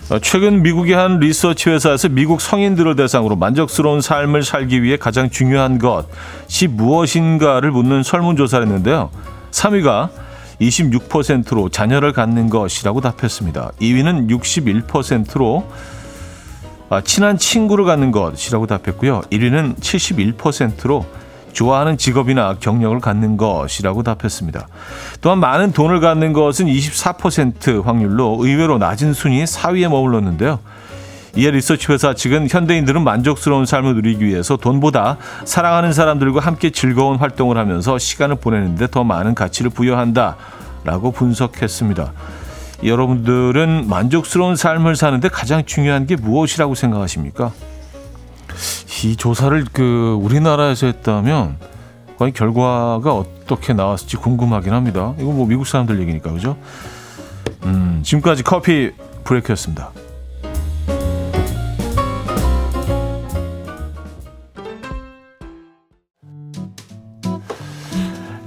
어, 0.09 0.19
최근 0.19 0.61
미국의 0.61 0.95
한 0.95 1.19
리서치 1.19 1.69
회사에서 1.69 2.07
미국 2.07 2.39
성인들을 2.39 2.95
대상으로 2.95 3.35
만족스러운 3.35 3.99
삶을 3.99 4.43
살기 4.43 4.81
위해 4.81 4.95
가장 4.95 5.29
중요한 5.29 5.79
것이 5.79 6.67
무엇인가를 6.67 7.71
묻는 7.71 8.03
설문조사를 8.03 8.65
했는데요. 8.65 9.09
3위가 9.51 10.09
26%로 10.61 11.67
자녀를 11.69 12.13
갖는 12.13 12.49
것이라고 12.49 13.01
답했습니다. 13.01 13.71
2위는 13.81 14.29
61%로 14.29 15.65
아, 16.89 17.01
친한 17.01 17.37
친구를 17.37 17.85
갖는 17.85 18.11
것이라고 18.11 18.67
답했고요. 18.67 19.21
1위는 19.31 19.77
71%로 19.79 21.05
좋아하는 21.51 21.97
직업이나 21.97 22.55
경력을 22.59 22.99
갖는 22.99 23.35
것이라고 23.35 24.03
답했습니다. 24.03 24.67
또한 25.21 25.39
많은 25.39 25.71
돈을 25.71 25.99
갖는 25.99 26.31
것은 26.31 26.67
24% 26.67 27.83
확률로 27.83 28.37
의외로 28.39 28.77
낮은 28.77 29.13
순위 29.13 29.43
4위에 29.43 29.89
머물렀는데요. 29.89 30.59
이에 31.35 31.51
리서치 31.51 31.91
회사 31.91 32.13
측은 32.13 32.47
현대인들은 32.49 33.03
만족스러운 33.03 33.65
삶을 33.65 33.95
누리기 33.95 34.25
위해서 34.25 34.57
돈보다 34.57 35.17
사랑하는 35.45 35.93
사람들과 35.93 36.39
함께 36.39 36.69
즐거운 36.71 37.17
활동을 37.17 37.57
하면서 37.57 37.97
시간을 37.97 38.37
보내는데 38.37 38.87
더 38.87 39.03
많은 39.03 39.35
가치를 39.35 39.69
부여한다라고 39.71 41.11
분석했습니다. 41.11 42.11
여러분들은 42.83 43.87
만족스러운 43.87 44.55
삶을 44.55 44.95
사는데 44.95 45.29
가장 45.29 45.65
중요한 45.65 46.05
게 46.05 46.15
무엇이라고 46.15 46.75
생각하십니까? 46.75 47.51
이 49.03 49.15
조사를 49.15 49.65
그 49.71 50.17
우리나라에서 50.21 50.87
했다면 50.87 51.57
과연 52.17 52.33
결과가 52.33 53.13
어떻게 53.13 53.73
나왔을지 53.73 54.17
궁금하긴 54.17 54.73
합니다. 54.73 55.13
이거 55.19 55.31
뭐 55.31 55.45
미국 55.45 55.67
사람들 55.67 55.99
얘기니까 56.01 56.31
그죠? 56.31 56.57
음, 57.63 58.01
지금까지 58.03 58.43
커피 58.43 58.91
브레이크였습니다. 59.23 59.91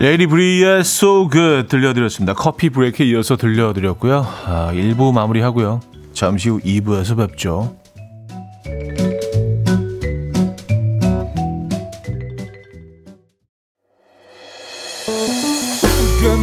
레이디 0.00 0.26
브리의 0.26 0.80
So 0.80 1.28
Good 1.30 1.68
들려드렸습니다. 1.68 2.32
커피 2.32 2.70
브레이크에 2.70 3.04
이어서 3.08 3.36
들려드렸고요. 3.36 4.26
아, 4.46 4.70
1부 4.72 5.12
마무리하고요. 5.12 5.80
잠시 6.14 6.48
후 6.48 6.58
2부에서 6.60 7.18
뵙죠. 7.18 7.76
이현 16.22 16.40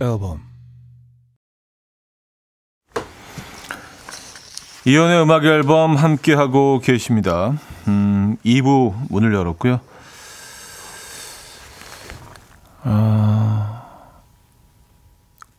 앨범 0.00 0.48
이연의 4.84 5.22
음악 5.22 5.44
앨범 5.44 5.96
함께 5.96 6.32
하고 6.32 6.80
계십니다. 6.80 7.58
음, 7.88 8.38
2부 8.44 8.94
문을 9.10 9.34
열었고요. 9.34 9.80
아, 12.84 13.82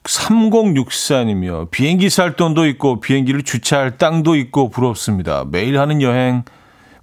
3064님이요. 0.04 1.70
비행기 1.70 2.10
살 2.10 2.36
돈도 2.36 2.66
있고 2.68 3.02
비행기를 3.02 3.44
주차할 3.44 3.98
땅도 3.98 4.36
있고 4.36 4.70
부럽습니다. 4.70 5.46
매일 5.48 5.80
하는 5.80 6.02
여행, 6.02 6.44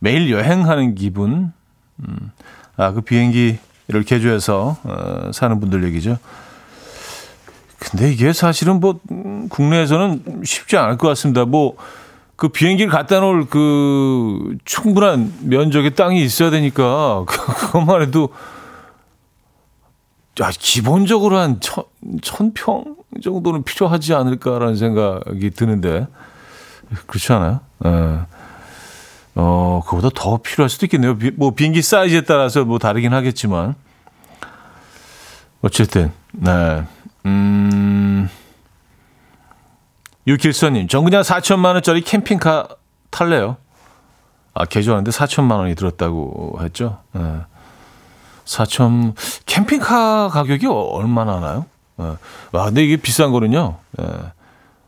매일 0.00 0.31
여행하는 0.31 0.97
기분. 0.97 1.52
음, 2.00 2.33
아, 2.76 2.90
그 2.90 3.02
비행기 3.02 3.59
이를 3.88 4.02
개조해서 4.02 4.78
어, 4.83 5.31
사는 5.33 5.61
분들 5.61 5.85
얘기죠. 5.85 6.19
근데 7.90 8.12
이게 8.12 8.33
사실은 8.33 8.81
뭐 8.81 8.99
음, 9.11 9.49
국내에서는 9.49 10.43
쉽지 10.45 10.76
않을 10.76 10.99
것 10.99 11.09
같습니다. 11.09 11.45
뭐 11.45 11.76
그 12.37 12.49
비행기를 12.49 12.93
갖다 12.93 13.19
놓을 13.21 13.47
그 13.47 14.57
충분한 14.64 15.33
면적의 15.45 15.95
땅이 15.95 16.23
있어야 16.23 16.50
되니까 16.50 17.25
그것만 17.26 18.02
해도 18.02 18.28
야, 20.40 20.50
기본적으로 20.52 21.38
한 21.38 21.61
천, 21.61 21.85
천평 22.21 22.97
정도는 23.23 23.62
필요하지 23.62 24.12
않을까라는 24.12 24.76
생각이 24.76 25.50
드는데 25.50 26.07
그렇지 27.07 27.33
않아요? 27.33 27.61
예. 27.87 28.21
어, 29.35 29.83
그보다 29.87 30.11
더 30.14 30.37
필요할 30.37 30.69
수도 30.69 30.85
있겠네요. 30.87 31.16
비, 31.16 31.31
뭐 31.31 31.52
비행기 31.52 31.81
사이즈에 31.81 32.21
따라서 32.23 32.64
뭐 32.66 32.78
다르긴 32.78 33.14
하겠지만 33.14 33.75
어쨌든 35.62 36.12
네. 36.32 36.84
음. 37.26 38.28
유길선님, 40.26 40.89
전 40.89 41.04
그냥 41.04 41.23
4천만 41.23 41.75
원짜리 41.75 42.00
캠핑카 42.00 42.69
탈래요. 43.10 43.56
아, 44.54 44.65
개조하는데 44.65 45.10
4천만 45.10 45.58
원이 45.58 45.75
들었다고 45.75 46.58
했죠. 46.62 46.99
네. 47.12 47.21
4천, 48.45 49.15
캠핑카 49.45 50.28
가격이 50.28 50.67
얼마나 50.67 51.36
하나요? 51.36 51.67
네. 51.97 52.17
와, 52.52 52.65
근데 52.65 52.84
이게 52.84 52.97
비싼 52.97 53.32
거는요. 53.32 53.76
네. 53.99 54.04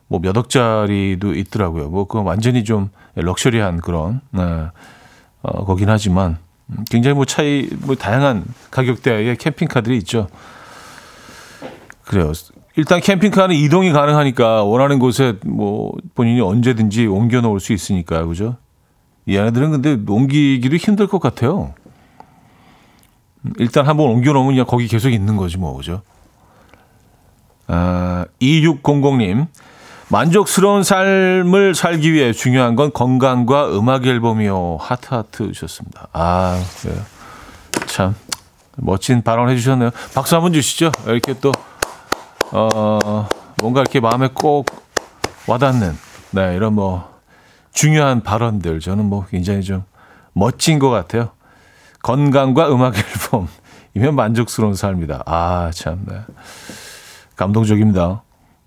뭐몇 0.09 0.37
억짜리도 0.37 1.35
있더라고요. 1.35 1.89
뭐 1.91 2.07
그건 2.07 2.25
완전히 2.25 2.65
좀 2.65 2.91
럭셔리한 3.15 3.81
그런 3.81 4.21
네. 4.31 4.43
어, 5.43 5.65
거긴 5.65 5.91
하지만 5.91 6.39
굉장히 6.91 7.15
뭐 7.15 7.25
차이 7.25 7.69
뭐 7.81 7.95
다양한 7.95 8.45
가격대의 8.71 9.37
캠핑카들이 9.37 9.97
있죠. 9.99 10.29
그래요. 12.09 12.33
일단 12.77 13.01
캠핑카는 13.01 13.55
이동이 13.55 13.93
가능하니까 13.93 14.65
원하는 14.65 14.99
곳에 14.99 15.35
뭐 15.45 15.93
본인이 16.15 16.41
언제든지 16.41 17.07
옮겨 17.07 17.43
놓을 17.43 17.61
수 17.61 17.75
있으니까 17.75 18.25
그죠? 18.25 18.57
이 19.27 19.37
아이들은 19.37 19.71
근데 19.73 19.99
옮기기도 20.11 20.77
힘들 20.77 21.07
것 21.07 21.21
같아요. 21.21 21.75
일단 23.59 23.87
한번 23.87 24.09
옮겨 24.09 24.33
놓으면 24.33 24.53
그냥 24.53 24.67
거기 24.67 24.89
계속 24.89 25.11
있는 25.11 25.37
거지 25.37 25.59
뭐 25.59 25.77
그죠? 25.77 26.01
아, 27.67 28.25
2600님 28.41 29.49
만족스러운 30.09 30.85
삶을 30.85 31.75
살기 31.75 32.15
위해 32.15 32.33
중요한 32.33 32.75
건 32.75 32.91
건강과 32.91 33.77
음악 33.79 34.07
앨범이요. 34.07 34.79
하트 34.81 35.15
하트 35.15 35.53
주셨습니다. 35.53 36.09
아, 36.15 36.59
그래요. 36.81 37.03
참 37.87 38.15
멋진 38.77 39.23
발언 39.23 39.51
해주셨네요. 39.51 39.91
박수 40.15 40.37
한번 40.37 40.55
주시죠. 40.55 40.91
이렇게 41.07 41.35
또 41.39 41.53
어, 42.53 43.29
뭔가 43.61 43.81
이렇게 43.81 44.01
마음에 44.01 44.29
꼭 44.33 44.67
와닿는 45.47 45.97
네 46.31 46.55
이런 46.57 46.75
뭐 46.75 47.19
중요한 47.73 48.23
발언들 48.23 48.81
저는 48.81 49.05
뭐 49.05 49.27
굉장히 49.27 49.63
좀 49.63 49.85
멋진 50.33 50.79
것 50.79 50.91
같아요. 50.91 51.31
건강과 52.03 52.73
음악 52.73 52.95
앨범이면 52.97 54.15
만족스러운 54.17 54.75
삶이다. 54.75 55.25
아, 55.27 55.71
참, 55.75 56.05
네. 56.07 56.21
감동적입니다. 57.37 58.23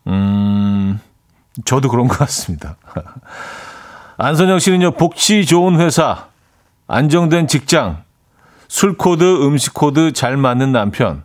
음, 0.07 0.99
저도 1.65 1.89
그런 1.89 2.07
것 2.07 2.17
같습니다. 2.19 2.75
안선영 4.17 4.59
씨는요, 4.59 4.91
복지 4.91 5.45
좋은 5.45 5.79
회사, 5.79 6.27
안정된 6.87 7.47
직장, 7.47 8.03
술 8.67 8.97
코드, 8.97 9.23
음식 9.45 9.73
코드 9.73 10.13
잘 10.13 10.37
맞는 10.37 10.71
남편. 10.71 11.23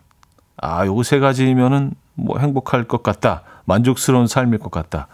아, 0.56 0.86
요거 0.86 1.02
세 1.02 1.18
가지면은 1.18 1.92
뭐 2.16 2.38
행복할 2.38 2.84
것 2.84 3.02
같다. 3.02 3.42
만족스러운 3.64 4.26
삶일 4.26 4.58
것 4.58 4.70
같다. 4.70 5.08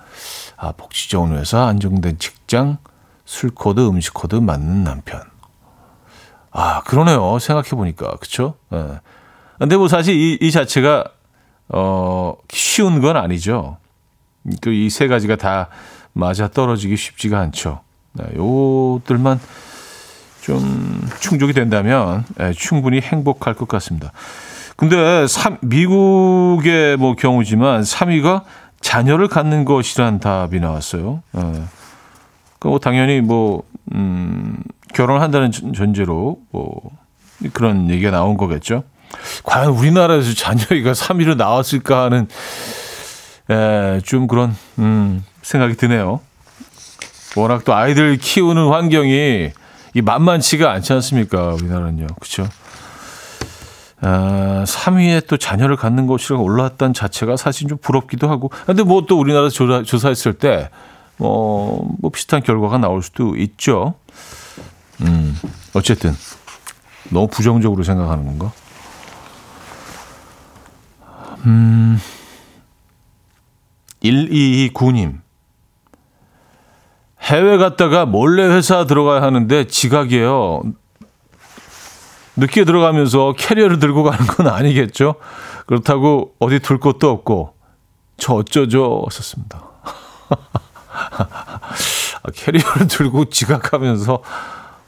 아, 0.57 0.73
복지 0.73 1.09
좋은 1.11 1.37
회사, 1.37 1.67
안정된 1.67 2.19
직장, 2.19 2.79
술 3.25 3.51
코드, 3.51 3.81
음식 3.87 4.15
코드 4.15 4.37
맞는 4.37 4.85
남편. 4.85 5.23
아, 6.51 6.83
그러네요. 6.83 7.38
생각해 7.38 7.71
보니까. 7.71 8.17
그쵸? 8.21 8.55
예. 8.73 9.01
근데 9.59 9.77
뭐 9.77 9.88
사실 9.88 10.15
이, 10.15 10.38
이 10.41 10.51
자체가, 10.51 11.05
어, 11.69 12.35
쉬운 12.53 13.01
건 13.01 13.17
아니죠. 13.17 13.79
또 14.61 14.71
이 14.71 14.88
세 14.91 15.07
가지가 15.09 15.37
다 15.37 15.69
맞아 16.12 16.49
떨어지기 16.49 16.97
쉽지가 16.97 17.38
않죠. 17.38 17.81
네, 18.15 18.25
요들만 18.37 19.41
좀 20.43 21.09
충족이 21.21 21.53
된다면 21.53 22.25
네, 22.37 22.53
충분히 22.53 23.01
행복할 23.01 23.55
것 23.55 23.69
같습니다. 23.69 24.12
근데 24.77 25.27
3, 25.27 25.59
미국의 25.61 26.97
뭐 26.97 27.15
경우지만 27.15 27.83
3위가 27.83 28.43
자녀를 28.81 29.29
갖는 29.29 29.65
것이란 29.65 30.19
답이 30.19 30.61
나왔어요. 30.61 31.23
네. 31.33 31.41
그뭐 31.43 31.65
그러니까 32.59 32.79
당연히 32.91 33.21
뭐 33.21 33.63
음, 33.95 34.57
결혼한다는 34.95 35.51
전제로 35.75 36.39
뭐 36.51 36.81
그런 37.53 37.91
얘기가 37.91 38.11
나온 38.11 38.37
거겠죠. 38.37 38.85
과연 39.45 39.71
우리나라에서 39.71 40.35
자녀가 40.35 40.93
3위로 40.93 41.37
나왔을까 41.37 42.05
하는 42.05 42.29
예, 43.51 44.01
좀 44.05 44.27
그런 44.27 44.55
음, 44.79 45.25
생각이 45.43 45.77
드네요. 45.77 46.21
워낙 47.37 47.65
또 47.65 47.75
아이들 47.75 48.17
키우는 48.17 48.69
환경이 48.69 49.51
이 49.95 50.01
만만치가 50.01 50.71
않지 50.73 50.93
않습니까? 50.95 51.55
우리나라는요. 51.55 52.07
그렇죠? 52.07 52.49
아, 54.05 54.65
3위에 54.67 55.27
또 55.29 55.37
자녀를 55.37 55.77
갖는 55.77 56.07
것이라고 56.07 56.43
올라왔다는 56.43 56.93
자체가 56.93 57.37
사실 57.37 57.69
좀 57.69 57.79
부럽기도 57.79 58.29
하고. 58.29 58.51
근데 58.67 58.83
뭐 58.83 59.03
또 59.07 59.19
우리나라 59.19 59.49
조사, 59.49 59.83
조사했을 59.83 60.35
때, 60.35 60.71
어, 61.19 61.81
뭐 62.01 62.11
비슷한 62.11 62.43
결과가 62.43 62.79
나올 62.79 63.03
수도 63.03 63.37
있죠. 63.37 63.95
음, 65.03 65.37
어쨌든. 65.75 66.12
너무 67.11 67.29
부정적으로 67.29 67.83
생각하는 67.85 68.25
건가? 68.25 68.53
음. 71.47 71.99
1229님. 74.03 75.21
해외 77.23 77.57
갔다가 77.57 78.05
몰래 78.05 78.45
회사 78.49 78.85
들어가야 78.87 79.23
하는데 79.23 79.67
지각이에요. 79.69 80.62
늦게 82.37 82.64
들어가면서 82.64 83.35
캐리어를 83.37 83.79
들고 83.79 84.03
가는 84.03 84.27
건 84.27 84.49
아니겠죠? 84.49 85.16
그렇다고 85.66 86.33
어디 86.38 86.59
둘 86.61 86.79
곳도 86.79 87.11
없고, 87.11 87.55
저 88.16 88.35
어쩌죠? 88.35 89.05
썼습니다. 89.11 89.62
아, 92.23 92.31
캐리어를 92.35 92.88
들고 92.88 93.27
지각하면서, 93.27 94.23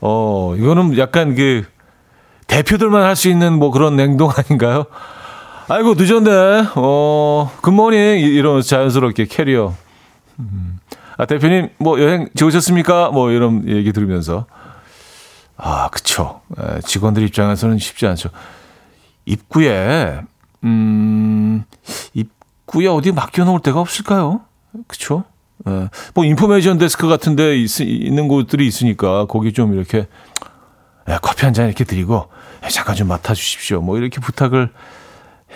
어, 0.01 0.55
이거는 0.57 0.97
약간 0.99 1.35
그, 1.35 1.65
대표들만 2.47 3.03
할 3.03 3.17
수 3.17 3.29
있는 3.29 3.59
뭐 3.59 3.71
그런 3.71 3.99
행동 3.99 4.31
아닌가요? 4.31 4.85
아이고, 5.69 5.95
늦었네. 5.97 6.69
어, 6.77 7.51
굿모닝. 7.63 8.21
이러면서 8.21 8.69
자연스럽게 8.69 9.25
캐리어. 9.27 9.75
음. 10.39 10.79
아, 11.17 11.25
대표님, 11.25 11.71
뭐, 11.79 12.01
여행 12.01 12.29
좋으셨습니까? 12.37 13.11
뭐, 13.11 13.31
이런 13.31 13.67
얘기 13.69 13.93
들으면서. 13.93 14.47
아, 15.57 15.89
그쵸. 15.91 16.41
직원들 16.85 17.23
입장에서는 17.25 17.79
쉽지 17.79 18.07
않죠. 18.07 18.31
입구에, 19.25 20.21
음, 20.65 21.65
입구에 22.13 22.87
어디 22.89 23.13
맡겨놓을 23.13 23.61
데가 23.61 23.81
없을까요? 23.81 24.41
그쵸? 24.89 25.25
예. 25.69 25.89
뭐, 26.15 26.25
인포메이션 26.25 26.79
데스크 26.79 27.07
같은 27.09 27.37
데 27.37 27.57
있, 27.57 27.81
있는 27.81 28.29
곳들이 28.29 28.67
있으니까, 28.67 29.27
거기 29.27 29.53
좀 29.53 29.75
이렇게, 29.75 30.09
예, 31.09 31.19
커피 31.23 31.45
한 31.45 31.55
잔 31.55 31.67
이렇게 31.67 31.85
드리고, 31.85 32.29
예, 32.65 32.69
잠깐 32.69 32.97
좀 32.97 33.09
맡아주십시오. 33.09 33.81
뭐, 33.81 33.97
이렇게 33.97 34.21
부탁을 34.21 34.71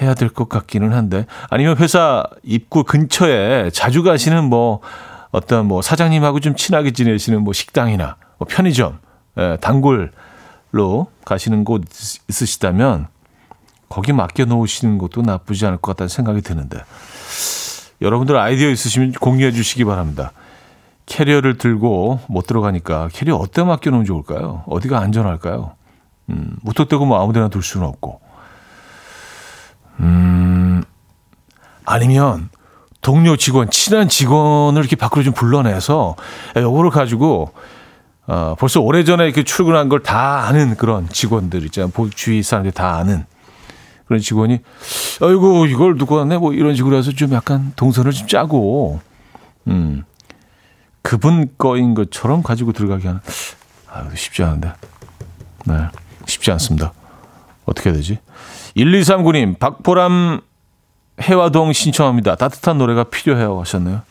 해야 0.00 0.14
될 0.14 0.28
것 0.28 0.48
같기는 0.48 0.92
한데, 0.92 1.26
아니면 1.50 1.76
회사 1.78 2.22
입구 2.44 2.84
근처에 2.84 3.70
자주 3.70 4.02
가시는 4.04 4.44
뭐, 4.44 4.80
어떤 5.32 5.66
뭐, 5.66 5.82
사장님하고 5.82 6.38
좀 6.40 6.54
친하게 6.54 6.92
지내시는 6.92 7.42
뭐, 7.42 7.52
식당이나, 7.52 8.16
뭐 8.38 8.46
편의점, 8.48 8.92
예, 8.92 8.98
단골로 9.60 11.06
가시는 11.24 11.64
곳 11.64 11.84
있으시다면 12.28 13.08
거기 13.88 14.12
맡겨 14.12 14.44
놓으시는 14.44 14.98
것도 14.98 15.22
나쁘지 15.22 15.66
않을 15.66 15.78
것 15.78 15.92
같다는 15.92 16.08
생각이 16.08 16.42
드는데 16.42 16.82
여러분들 18.00 18.36
아이디어 18.36 18.70
있으시면 18.70 19.12
공유해 19.12 19.50
주시기 19.52 19.84
바랍니다. 19.84 20.32
캐리어를 21.06 21.56
들고 21.56 22.20
못 22.28 22.46
들어가니까 22.46 23.08
캐리어 23.12 23.36
어디다 23.36 23.64
맡겨 23.64 23.90
놓으면 23.90 24.04
좋을까요? 24.04 24.64
어디가 24.66 25.00
안전할까요? 25.00 25.72
음, 26.30 26.56
무턱대고 26.62 27.06
뭐 27.06 27.22
아무 27.22 27.32
데나 27.32 27.48
둘 27.48 27.62
수는 27.62 27.86
없고. 27.86 28.20
음, 30.00 30.82
아니면 31.86 32.50
동료 33.00 33.36
직원, 33.36 33.70
친한 33.70 34.08
직원을 34.08 34.80
이렇게 34.82 34.96
밖으로 34.96 35.22
좀 35.22 35.32
불러내서 35.32 36.16
요거를 36.56 36.90
가지고 36.90 37.52
어, 38.28 38.54
벌써 38.58 38.80
오래전에 38.80 39.24
이렇게 39.24 39.42
출근한 39.42 39.88
걸 39.88 40.02
다 40.02 40.46
아는 40.46 40.76
그런 40.76 41.08
직원들 41.08 41.64
있잖아요. 41.66 41.90
주위 42.14 42.42
사람들이 42.42 42.72
다 42.72 42.96
아는 42.96 43.24
그런 44.06 44.20
직원이, 44.20 44.60
아이고, 45.20 45.66
이걸 45.66 45.96
누구 45.98 46.18
하네? 46.18 46.38
뭐 46.38 46.54
이런 46.54 46.74
식으로 46.74 46.96
해서 46.96 47.10
좀 47.12 47.32
약간 47.32 47.72
동선을 47.76 48.12
좀 48.12 48.26
짜고, 48.26 49.00
음, 49.66 50.04
그분 51.02 51.48
거인 51.58 51.92
것처럼 51.94 52.42
가지고 52.42 52.72
들어가게 52.72 53.06
하는, 53.08 53.20
아, 53.90 54.08
쉽지 54.14 54.42
않은데. 54.42 54.72
네, 55.66 55.74
쉽지 56.26 56.50
않습니다. 56.52 56.92
어떻게 57.66 57.90
해야 57.90 57.96
되지? 57.96 58.18
1239님, 58.76 59.58
박보람 59.58 60.40
해화동 61.20 61.72
신청합니다. 61.74 62.36
따뜻한 62.36 62.78
노래가 62.78 63.04
필요해요 63.04 63.60
하셨네요. 63.60 64.02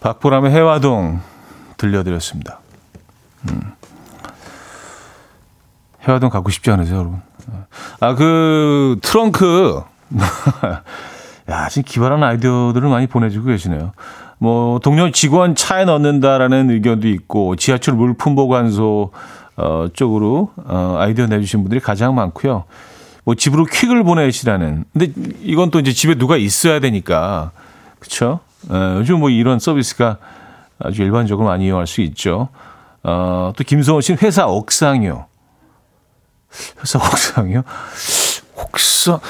박보람의 0.00 0.52
해화동 0.52 1.20
들려드렸습니다. 1.76 2.57
음. 3.50 3.72
해화동 6.06 6.30
가고 6.30 6.50
싶지 6.50 6.70
않으세요, 6.70 6.98
여러분? 6.98 7.20
아, 8.00 8.14
그, 8.14 8.98
트렁크. 9.02 9.82
야, 11.50 11.68
지금 11.68 11.82
기발한 11.86 12.22
아이디어들을 12.22 12.88
많이 12.88 13.06
보내주고 13.06 13.46
계시네요. 13.46 13.92
뭐, 14.38 14.78
동료 14.78 15.10
직원 15.10 15.54
차에 15.54 15.84
넣는다라는 15.84 16.70
의견도 16.70 17.08
있고, 17.08 17.56
지하철 17.56 17.94
물품 17.94 18.34
보관소, 18.36 19.10
어, 19.56 19.86
쪽으로, 19.92 20.52
어, 20.56 20.96
아이디어 20.98 21.26
내주신 21.26 21.62
분들이 21.62 21.80
가장 21.80 22.14
많고요. 22.14 22.64
뭐, 23.24 23.34
집으로 23.34 23.64
퀵을 23.64 24.04
보내시라는. 24.04 24.84
근데 24.92 25.12
이건 25.42 25.70
또 25.70 25.80
이제 25.80 25.92
집에 25.92 26.14
누가 26.14 26.36
있어야 26.36 26.80
되니까. 26.80 27.50
그쵸? 27.98 28.40
어, 28.68 28.94
요즘 28.98 29.20
뭐 29.20 29.30
이런 29.30 29.58
서비스가 29.58 30.18
아주 30.78 31.02
일반적으로 31.02 31.46
많이 31.46 31.66
이용할 31.66 31.86
수 31.86 32.00
있죠. 32.02 32.48
어, 33.08 33.52
또 33.56 33.64
김소원 33.64 34.02
씨는 34.02 34.18
회사 34.22 34.46
옥상이요. 34.46 35.26
회사 36.80 36.98
옥상이요? 36.98 37.62
옥상. 38.54 39.20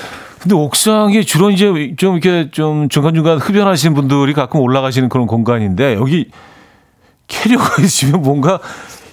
근데 0.41 0.55
옥상이 0.55 1.25
주로 1.25 1.51
이제 1.51 1.95
좀 1.97 2.17
이렇게 2.17 2.51
좀 2.51 2.89
중간중간 2.89 3.39
흡연하시는 3.39 3.95
분들이 3.95 4.33
가끔 4.33 4.61
올라가시는 4.61 5.09
그런 5.09 5.27
공간인데 5.27 5.95
여기 5.95 6.31
캐리어가 7.29 7.83
있으면 7.83 8.23
뭔가 8.23 8.59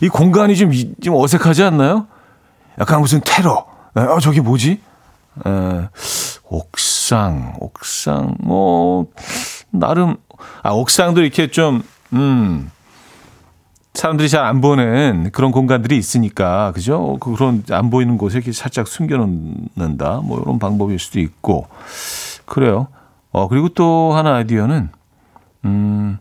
이 0.02 0.08
공간이 0.08 0.56
좀, 0.56 0.72
좀 1.02 1.16
어색하지 1.16 1.64
않나요? 1.64 2.08
약간 2.80 3.02
무슨 3.02 3.22
테러. 3.24 3.68
아, 3.94 4.20
저기 4.20 4.42
뭐지? 4.42 4.82
에, 5.46 5.88
옥상, 6.44 7.56
옥상, 7.60 8.36
뭐, 8.40 9.08
나름, 9.72 10.18
아, 10.64 10.72
옥상도 10.72 11.22
이렇게 11.22 11.48
좀 11.48 11.84
음. 12.14 12.72
사람들이 13.96 14.30
잘 14.30 14.46
안 14.46 14.62
보는 14.62 15.30
그런 15.32 15.52
공간들이 15.52 15.98
있으니까 15.98 16.72
그죠? 16.74 17.18
그런 17.20 17.64
안 17.72 17.90
보이는 17.90 18.18
곳에 18.18 18.38
이렇게 18.38 18.52
살짝 18.52 18.88
숨겨놓는다 18.88 20.22
뭐 20.24 20.42
이런 20.42 20.60
방법일 20.60 21.00
수도 21.00 21.20
있고 21.20 21.68
그래요. 22.46 22.88
어 23.32 23.48
그리고 23.48 23.70
또 23.70 24.14
하나 24.14 24.36
아이디어는 24.36 24.90
음 25.66 26.20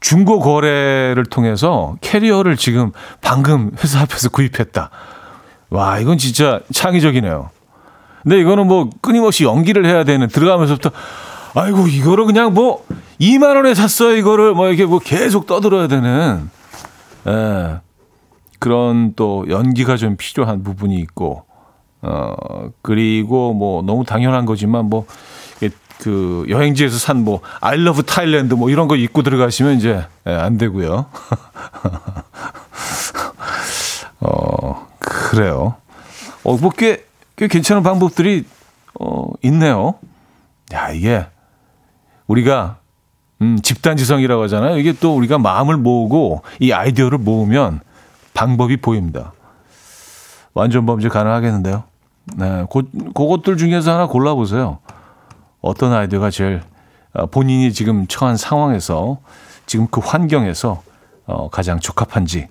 중고 0.00 0.38
거래를 0.38 1.24
통해서 1.24 1.96
캐리어를 2.00 2.56
지금 2.56 2.92
방금 3.20 3.72
회사 3.82 4.00
앞에서 4.00 4.28
구입했다. 4.28 4.90
와 5.70 5.98
이건 5.98 6.18
진짜 6.18 6.60
창의적이네요. 6.72 7.50
근데 8.22 8.38
이거는 8.40 8.66
뭐 8.68 8.90
끊임없이 9.00 9.44
연기를 9.44 9.84
해야 9.86 10.04
되는 10.04 10.28
들어가면서부터 10.28 10.90
아이고 11.54 11.86
이거를 11.88 12.26
그냥 12.26 12.54
뭐 12.54 12.84
2만 13.20 13.56
원에 13.56 13.74
샀어요 13.74 14.16
이거를 14.16 14.54
뭐 14.54 14.68
이렇게 14.68 14.84
뭐 14.84 14.98
계속 14.98 15.46
떠들어야 15.46 15.88
되는 15.88 16.50
예. 17.26 17.80
그런 18.58 19.14
또 19.14 19.46
연기가 19.48 19.96
좀 19.96 20.16
필요한 20.16 20.62
부분이 20.62 20.96
있고 20.96 21.44
어 22.02 22.70
그리고 22.82 23.52
뭐 23.52 23.82
너무 23.82 24.04
당연한 24.04 24.46
거지만 24.46 24.86
뭐 24.86 25.06
그 25.98 26.46
여행지에서 26.48 26.96
산뭐 26.96 27.40
아이러브 27.60 28.04
타일랜드 28.04 28.54
뭐 28.54 28.70
이런 28.70 28.88
거 28.88 28.96
입고 28.96 29.22
들어가시면 29.22 29.76
이제 29.76 30.06
예, 30.26 30.32
안 30.32 30.56
되고요. 30.56 31.06
어 34.20 34.88
그래요. 34.98 35.76
어뭐꽤 36.44 37.04
꽤 37.36 37.48
괜찮은 37.48 37.82
방법들이 37.82 38.44
어 39.00 39.26
있네요. 39.42 39.94
야 40.72 40.90
이게 40.90 41.26
우리가 42.26 42.78
음, 43.40 43.60
집단지성이라고 43.62 44.42
하잖아요. 44.44 44.78
이게 44.78 44.92
또 44.92 45.16
우리가 45.16 45.38
마음을 45.38 45.76
모으고 45.76 46.42
이 46.60 46.72
아이디어를 46.72 47.18
모으면 47.18 47.80
방법이 48.34 48.78
보입니다. 48.78 49.32
완전 50.54 50.86
범죄 50.86 51.08
가능하겠는데요. 51.08 51.84
네, 52.36 52.64
고, 52.68 52.82
그것들 53.14 53.56
중에서 53.56 53.92
하나 53.94 54.06
골라보세요. 54.06 54.78
어떤 55.60 55.92
아이디어가 55.92 56.30
제일 56.30 56.62
어, 57.12 57.26
본인이 57.26 57.72
지금 57.72 58.06
처한 58.06 58.36
상황에서 58.36 59.18
지금 59.66 59.86
그 59.90 60.00
환경에서 60.00 60.82
어, 61.26 61.48
가장 61.50 61.78
적합한지 61.78 62.48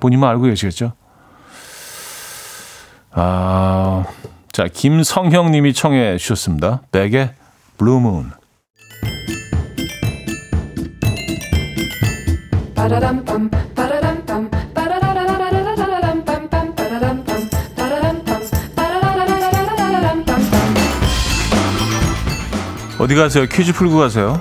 본인만 0.00 0.30
알고 0.30 0.42
계시겠죠? 0.44 0.92
아, 3.12 4.04
자 4.52 4.66
김성형 4.72 5.50
님이 5.50 5.72
청해 5.72 6.18
주셨습니다. 6.18 6.82
Beck의 6.92 7.34
Blue 7.78 8.05
Moon. 8.05 8.39
어디 22.98 23.14
가세요? 23.14 23.46
퀴즈 23.46 23.72
풀고 23.74 23.98
가세요. 23.98 24.40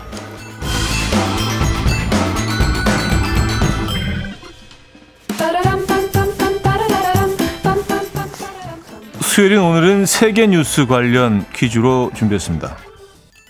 수요일인 9.21 9.59
오늘은 9.59 10.05
세계 10.05 10.47
뉴스 10.47 10.85
관련 10.85 11.45
퀴즈로 11.53 12.11
준비했습니다. 12.15 12.77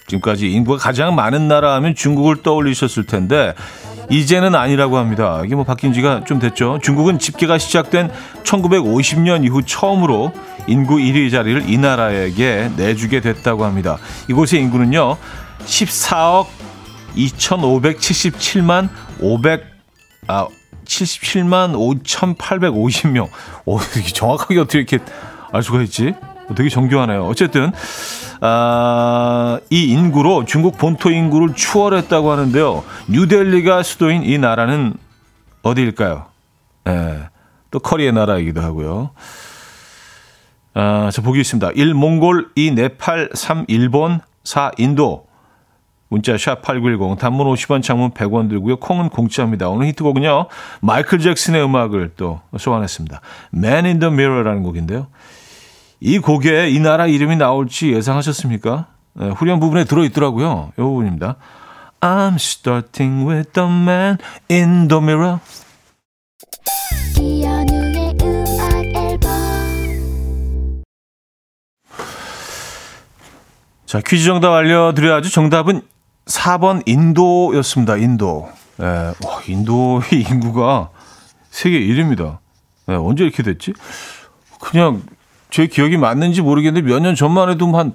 지금까지 0.07 0.51
인구가 0.51 0.77
가장 0.77 1.15
많은 1.15 1.47
나라 1.47 1.75
하면 1.75 1.93
중국을 1.95 2.41
떠올리셨을 2.41 3.05
텐데 3.05 3.53
이제는 4.09 4.55
아니라고 4.55 4.97
합니다. 4.97 5.41
이게 5.45 5.55
뭐 5.55 5.63
바뀐 5.63 5.93
지가 5.93 6.23
좀 6.25 6.39
됐죠. 6.39 6.79
중국은 6.81 7.19
집계가 7.19 7.57
시작된 7.57 8.11
1950년 8.43 9.45
이후 9.45 9.61
처음으로 9.63 10.33
인구 10.67 10.95
1위 10.95 11.31
자리를 11.31 11.69
이 11.69 11.77
나라에게 11.77 12.71
내주게 12.75 13.21
됐다고 13.21 13.65
합니다. 13.65 13.97
이곳의 14.27 14.61
인구는요. 14.61 15.17
14억 15.65 16.47
2,577만 17.15 18.89
500 19.19 19.63
아, 20.27 20.47
77만 20.85 21.73
5,850명. 22.03 23.29
오, 23.65 23.79
정확하게 24.13 24.59
어떻게 24.59 24.79
이렇게 24.79 24.99
알 25.51 25.63
수가 25.63 25.81
있지? 25.83 26.13
되게 26.55 26.69
정교하네요. 26.69 27.25
어쨌든 27.25 27.71
아, 28.41 29.59
이 29.69 29.85
인구로 29.91 30.45
중국 30.45 30.77
본토 30.77 31.11
인구를 31.11 31.55
추월했다고 31.55 32.31
하는데요. 32.31 32.83
뉴델리가 33.09 33.83
수도인 33.83 34.23
이 34.23 34.37
나라는 34.37 34.93
어디일까요? 35.61 36.25
예, 36.87 37.19
또 37.71 37.79
커리의 37.79 38.13
나라이기도 38.13 38.61
하고요. 38.61 39.11
아, 40.73 41.09
자, 41.11 41.21
보기 41.21 41.41
있습니다. 41.41 41.71
1. 41.75 41.93
몽골, 41.93 42.51
2. 42.55 42.71
네팔, 42.71 43.31
3. 43.33 43.65
일본, 43.67 44.21
4. 44.43 44.71
인도. 44.77 45.27
문자 46.07 46.33
샵8910 46.33 47.19
단문 47.19 47.45
50원 47.53 47.83
장문 47.83 48.11
100원 48.11 48.49
들고요. 48.49 48.77
콩은 48.77 49.09
공짜입니다. 49.09 49.69
오늘 49.69 49.87
히트곡은요. 49.87 50.47
마이클 50.81 51.19
잭슨의 51.19 51.63
음악을 51.63 52.13
또 52.17 52.41
소환했습니다. 52.57 53.21
Man 53.53 53.85
in 53.85 53.99
the 53.99 54.11
Mirror라는 54.11 54.63
곡인데요. 54.63 55.07
이 56.01 56.19
곡에 56.19 56.69
이 56.69 56.79
나라 56.79 57.07
이름이 57.07 57.35
나올지 57.35 57.91
예상하셨습니까? 57.91 58.87
네, 59.15 59.29
후렴 59.29 59.59
부분에 59.59 59.83
들어있더라고요. 59.83 60.71
이 60.77 60.81
부분입니다. 60.81 61.35
I'm 61.99 62.35
starting 62.35 63.27
with 63.27 63.51
the 63.51 63.69
man 63.69 64.17
in 64.49 64.87
the 64.87 65.03
mirror. 65.03 65.39
자, 73.85 73.99
퀴즈 74.05 74.23
정답 74.25 74.53
알려드려야죠. 74.53 75.29
정답은 75.29 75.81
4번 76.27 76.83
인도였습니다. 76.85 77.97
인도. 77.97 78.47
예, 78.79 78.85
와, 78.85 79.41
인도의 79.45 80.21
인구가 80.29 80.91
세계 81.49 81.79
1위입니다. 81.79 82.37
예, 82.87 82.93
언제 82.93 83.25
이렇게 83.25 83.43
됐지? 83.43 83.73
그냥 84.61 85.01
제 85.49 85.67
기억이 85.67 85.97
맞는지 85.97 86.41
모르겠는데 86.41 86.87
몇 86.87 86.99
년 87.01 87.15
전만 87.15 87.49
해도 87.49 87.67
한, 87.77 87.93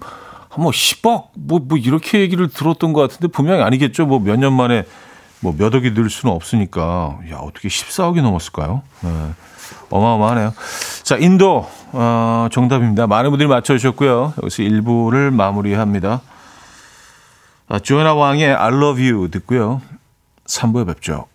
뭐 0.57 0.71
10억, 0.71 1.29
뭐, 1.37 1.61
뭐 1.61 1.79
이렇게 1.79 2.21
얘기를 2.21 2.49
들었던 2.49 2.93
것 2.93 3.01
같은데 3.03 3.29
분명히 3.29 3.62
아니겠죠. 3.62 4.07
뭐 4.07 4.19
몇 4.19 4.37
년 4.38 4.53
만에 4.53 4.85
뭐 5.40 5.53
몇 5.57 5.75
억이 5.75 5.95
늘 5.95 6.11
수는 6.11 6.35
없으니까. 6.35 7.19
야, 7.31 7.37
어떻게 7.38 7.69
14억이 7.69 8.23
넘었을까요? 8.23 8.83
예, 9.05 9.09
어마어마하네요. 9.90 10.55
자, 11.03 11.17
인도, 11.17 11.69
어, 11.93 12.49
정답입니다. 12.51 13.07
많은 13.07 13.31
분들이 13.31 13.49
맞춰주셨고요. 13.49 14.35
여기서 14.43 14.62
1부를 14.62 15.31
마무리합니다. 15.33 16.23
아, 17.69 17.79
조연아 17.79 18.14
왕의 18.14 18.55
I 18.55 18.69
love 18.73 19.11
you 19.11 19.29
듣고요. 19.31 19.81
3부에 20.47 20.87
뵙죠. 20.87 21.27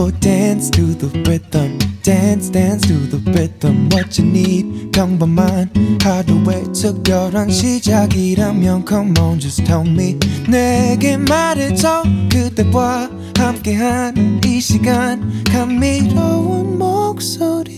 Will 0.00 0.10
dance 0.20 0.70
to 0.70 0.94
the 0.94 1.08
rhythm. 1.28 1.78
Dance, 2.02 2.48
dance 2.48 2.86
to 2.88 2.94
the 3.10 3.20
rhythm. 3.32 3.90
What 3.92 4.18
you 4.18 4.26
need, 4.26 4.90
평범한 4.92 5.70
하루의 6.02 6.72
특별한 6.72 7.50
시작이라면 7.50 8.86
Come 8.88 9.18
on, 9.18 9.38
just 9.38 9.62
tell 9.64 9.86
me. 9.86 10.18
내게 10.48 11.18
말해줘. 11.18 12.04
그대와 12.32 13.10
함께한 13.36 14.40
이 14.46 14.60
시간. 14.60 15.44
감미로운 15.52 16.78
목소리. 16.78 17.76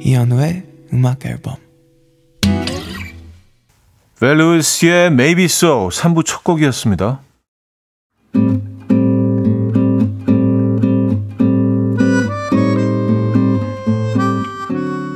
이현우의 0.00 0.62
음악 0.92 1.26
앨범. 1.26 1.56
벨루스의 4.20 5.08
Maybe 5.08 5.44
So 5.46 5.88
3부 5.88 6.24
첫 6.24 6.44
곡이었습니다. 6.44 7.27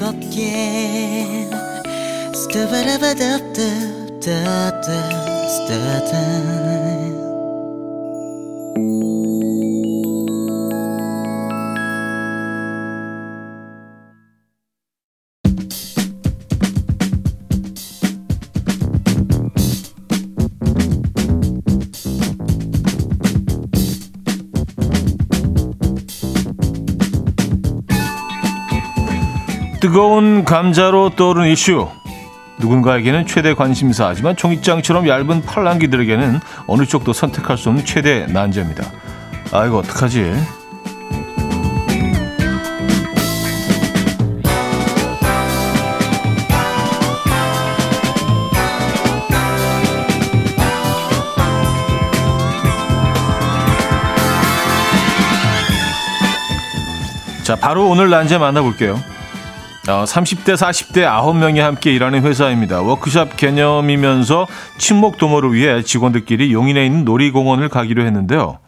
즐겁게 0.00 1.20
뜨거운 29.90 30.44
감자로 30.44 31.16
떠오른 31.16 31.48
이슈. 31.48 31.88
누군가에게는 32.58 33.26
최대 33.26 33.54
관심사 33.54 34.06
하지만 34.06 34.36
종이장처럼 34.36 35.08
얇은 35.08 35.42
팔랑귀들에게는 35.42 36.38
어느 36.68 36.86
쪽도 36.86 37.12
선택할 37.12 37.58
수 37.58 37.70
없는 37.70 37.84
최대 37.84 38.24
난제입니다. 38.26 38.84
아 39.50 39.66
이거 39.66 39.78
어떡하지? 39.78 40.32
자, 57.42 57.56
바로 57.56 57.88
오늘 57.88 58.08
난제 58.08 58.38
만나볼게요. 58.38 59.19
어, 59.88 60.04
30대, 60.04 60.54
40대 60.56 61.04
9명이 61.06 61.58
함께 61.58 61.92
일하는 61.94 62.22
회사입니다. 62.22 62.82
워크샵 62.82 63.36
개념이면서 63.36 64.46
친목 64.76 65.16
도모를 65.16 65.54
위해 65.54 65.82
직원들끼리 65.82 66.52
용인에 66.52 66.84
있는 66.84 67.04
놀이공원을 67.04 67.70
가기로 67.70 68.04
했는데요. 68.04 68.58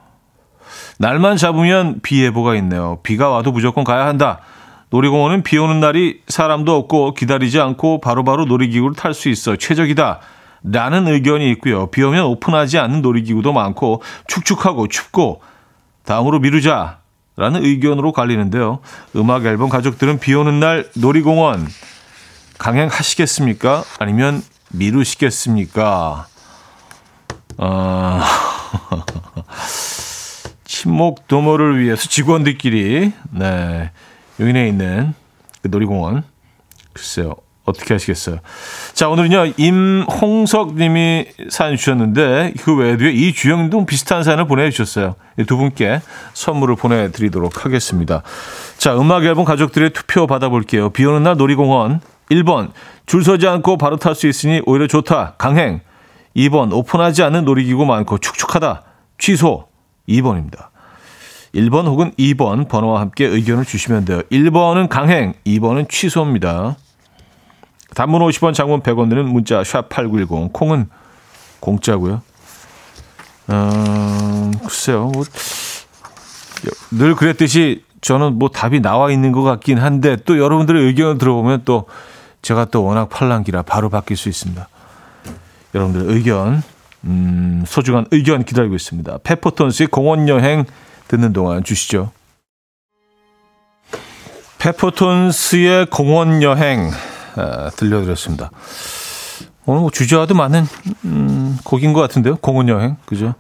날만 0.98 1.36
잡으면 1.36 2.00
비 2.02 2.22
예보가 2.22 2.54
있네요. 2.56 2.98
비가 3.02 3.28
와도 3.28 3.52
무조건 3.52 3.84
가야 3.84 4.06
한다. 4.06 4.40
놀이공원은 4.90 5.42
비 5.42 5.58
오는 5.58 5.80
날이 5.80 6.20
사람도 6.28 6.74
없고 6.76 7.14
기다리지 7.14 7.60
않고 7.60 8.00
바로바로 8.00 8.24
바로 8.24 8.44
놀이기구를 8.46 8.94
탈 8.96 9.12
수 9.12 9.28
있어 9.28 9.56
최적이다. 9.56 10.20
라는 10.64 11.08
의견이 11.08 11.50
있고요. 11.52 11.88
비 11.88 12.02
오면 12.02 12.24
오픈하지 12.24 12.78
않는 12.78 13.02
놀이기구도 13.02 13.52
많고 13.52 14.02
축축하고 14.28 14.88
춥고 14.88 15.42
다음으로 16.04 16.38
미루자. 16.38 17.01
라는 17.36 17.64
의견으로 17.64 18.12
갈리는데요. 18.12 18.80
음악 19.16 19.46
앨범 19.46 19.68
가족들은 19.68 20.18
비 20.18 20.34
오는 20.34 20.60
날 20.60 20.90
놀이공원 20.94 21.66
강행하시겠습니까? 22.58 23.84
아니면 23.98 24.42
미루시겠습니까? 24.70 26.26
어... 27.58 28.20
친목 30.64 31.28
도모를 31.28 31.78
위해서 31.80 32.08
직원들끼리 32.08 33.12
네 33.30 33.90
용인에 34.40 34.66
있는 34.68 35.14
그 35.62 35.68
놀이공원 35.68 36.24
글쎄요 36.92 37.36
어떻게 37.64 37.94
하시겠어요? 37.94 38.38
자 38.92 39.08
오늘은요 39.08 39.52
임홍석 39.56 40.74
님이 40.74 41.26
사연 41.48 41.76
주셨는데 41.76 42.54
그 42.62 42.76
외에도 42.76 43.06
이주영도 43.06 43.86
비슷한 43.86 44.24
사연을 44.24 44.46
보내주셨어요. 44.46 45.14
두 45.46 45.56
분께 45.56 46.00
선물을 46.34 46.76
보내드리도록 46.76 47.64
하겠습니다. 47.64 48.22
자 48.78 48.96
음악 48.96 49.24
앨범 49.24 49.44
가족들의 49.44 49.90
투표 49.90 50.26
받아볼게요. 50.26 50.90
비 50.90 51.04
오는 51.04 51.22
날 51.22 51.36
놀이공원 51.36 52.00
1번. 52.30 52.70
줄 53.06 53.24
서지 53.24 53.46
않고 53.46 53.76
바로 53.76 53.96
탈 53.96 54.14
수 54.14 54.26
있으니 54.26 54.62
오히려 54.66 54.86
좋다. 54.86 55.34
강행. 55.38 55.80
2번. 56.36 56.72
오픈하지 56.72 57.22
않는 57.24 57.44
놀이기구 57.44 57.84
많고 57.84 58.18
축축하다. 58.18 58.82
취소. 59.18 59.68
2번입니다. 60.08 60.68
1번 61.54 61.86
혹은 61.86 62.12
2번 62.12 62.68
번호와 62.68 63.00
함께 63.00 63.26
의견을 63.26 63.64
주시면 63.64 64.06
돼요. 64.06 64.22
1번은 64.32 64.88
강행, 64.88 65.34
2번은 65.46 65.88
취소입니다. 65.88 66.76
단문 67.94 68.22
50원, 68.22 68.54
장문 68.54 68.82
100원 68.82 69.08
드는 69.08 69.26
문자 69.26 69.62
샵 69.64 69.88
8910 69.88 70.52
콩은 70.52 70.88
공짜고요. 71.60 72.22
음, 73.50 74.52
글쎄요. 74.62 75.08
뭐, 75.08 75.24
늘 76.90 77.14
그랬듯이 77.14 77.84
저는 78.00 78.38
뭐 78.38 78.48
답이 78.48 78.80
나와 78.80 79.10
있는 79.10 79.32
것 79.32 79.42
같긴 79.42 79.78
한데 79.78 80.16
또 80.24 80.38
여러분들의 80.38 80.84
의견을 80.84 81.18
들어보면 81.18 81.62
또 81.64 81.86
제가 82.42 82.66
또 82.66 82.84
워낙 82.84 83.08
팔랑기라 83.08 83.62
바로 83.62 83.88
바뀔 83.88 84.16
수 84.16 84.28
있습니다. 84.28 84.68
여러분들의 85.74 86.14
의견, 86.14 86.62
음, 87.04 87.64
소중한 87.66 88.06
의견 88.10 88.44
기다리고 88.44 88.74
있습니다. 88.74 89.18
페퍼톤스의 89.22 89.88
공원 89.88 90.28
여행 90.28 90.64
듣는 91.08 91.32
동안 91.32 91.62
주시죠. 91.62 92.10
페퍼톤스의 94.58 95.86
공원 95.86 96.42
여행 96.42 96.90
아, 96.90 97.11
들려드렸습니다. 97.76 98.50
오늘 99.64 99.80
뭐 99.80 99.90
주제와도 99.90 100.34
많은 100.34 100.66
음, 101.04 101.58
곡인 101.64 101.92
것 101.92 102.00
같은데요. 102.00 102.36
공원 102.36 102.68
여행, 102.68 102.96
그죠? 103.06 103.34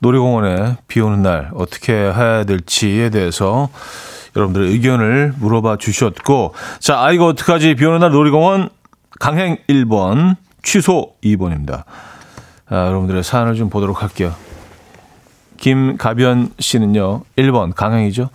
놀이공원에 0.00 0.76
비 0.86 1.00
오는 1.00 1.22
날 1.22 1.50
어떻게 1.54 1.92
해야 1.92 2.44
될지에 2.44 3.10
대해서 3.10 3.68
여러분들의 4.36 4.70
의견을 4.70 5.34
물어봐 5.38 5.76
주셨고, 5.76 6.54
자, 6.78 7.00
아, 7.00 7.12
이거 7.12 7.26
어떡하지? 7.26 7.74
비 7.74 7.84
오는 7.84 7.98
날 7.98 8.10
놀이공원 8.10 8.70
강행 9.18 9.58
1번, 9.68 10.36
취소 10.62 11.14
2번입니다. 11.24 11.84
아, 12.68 12.86
여러분들의 12.86 13.24
사연을 13.24 13.54
좀 13.54 13.70
보도록 13.70 14.02
할게요. 14.02 14.34
김가변 15.56 16.52
씨는요, 16.58 17.22
1번, 17.36 17.74
강행이죠. 17.74 18.30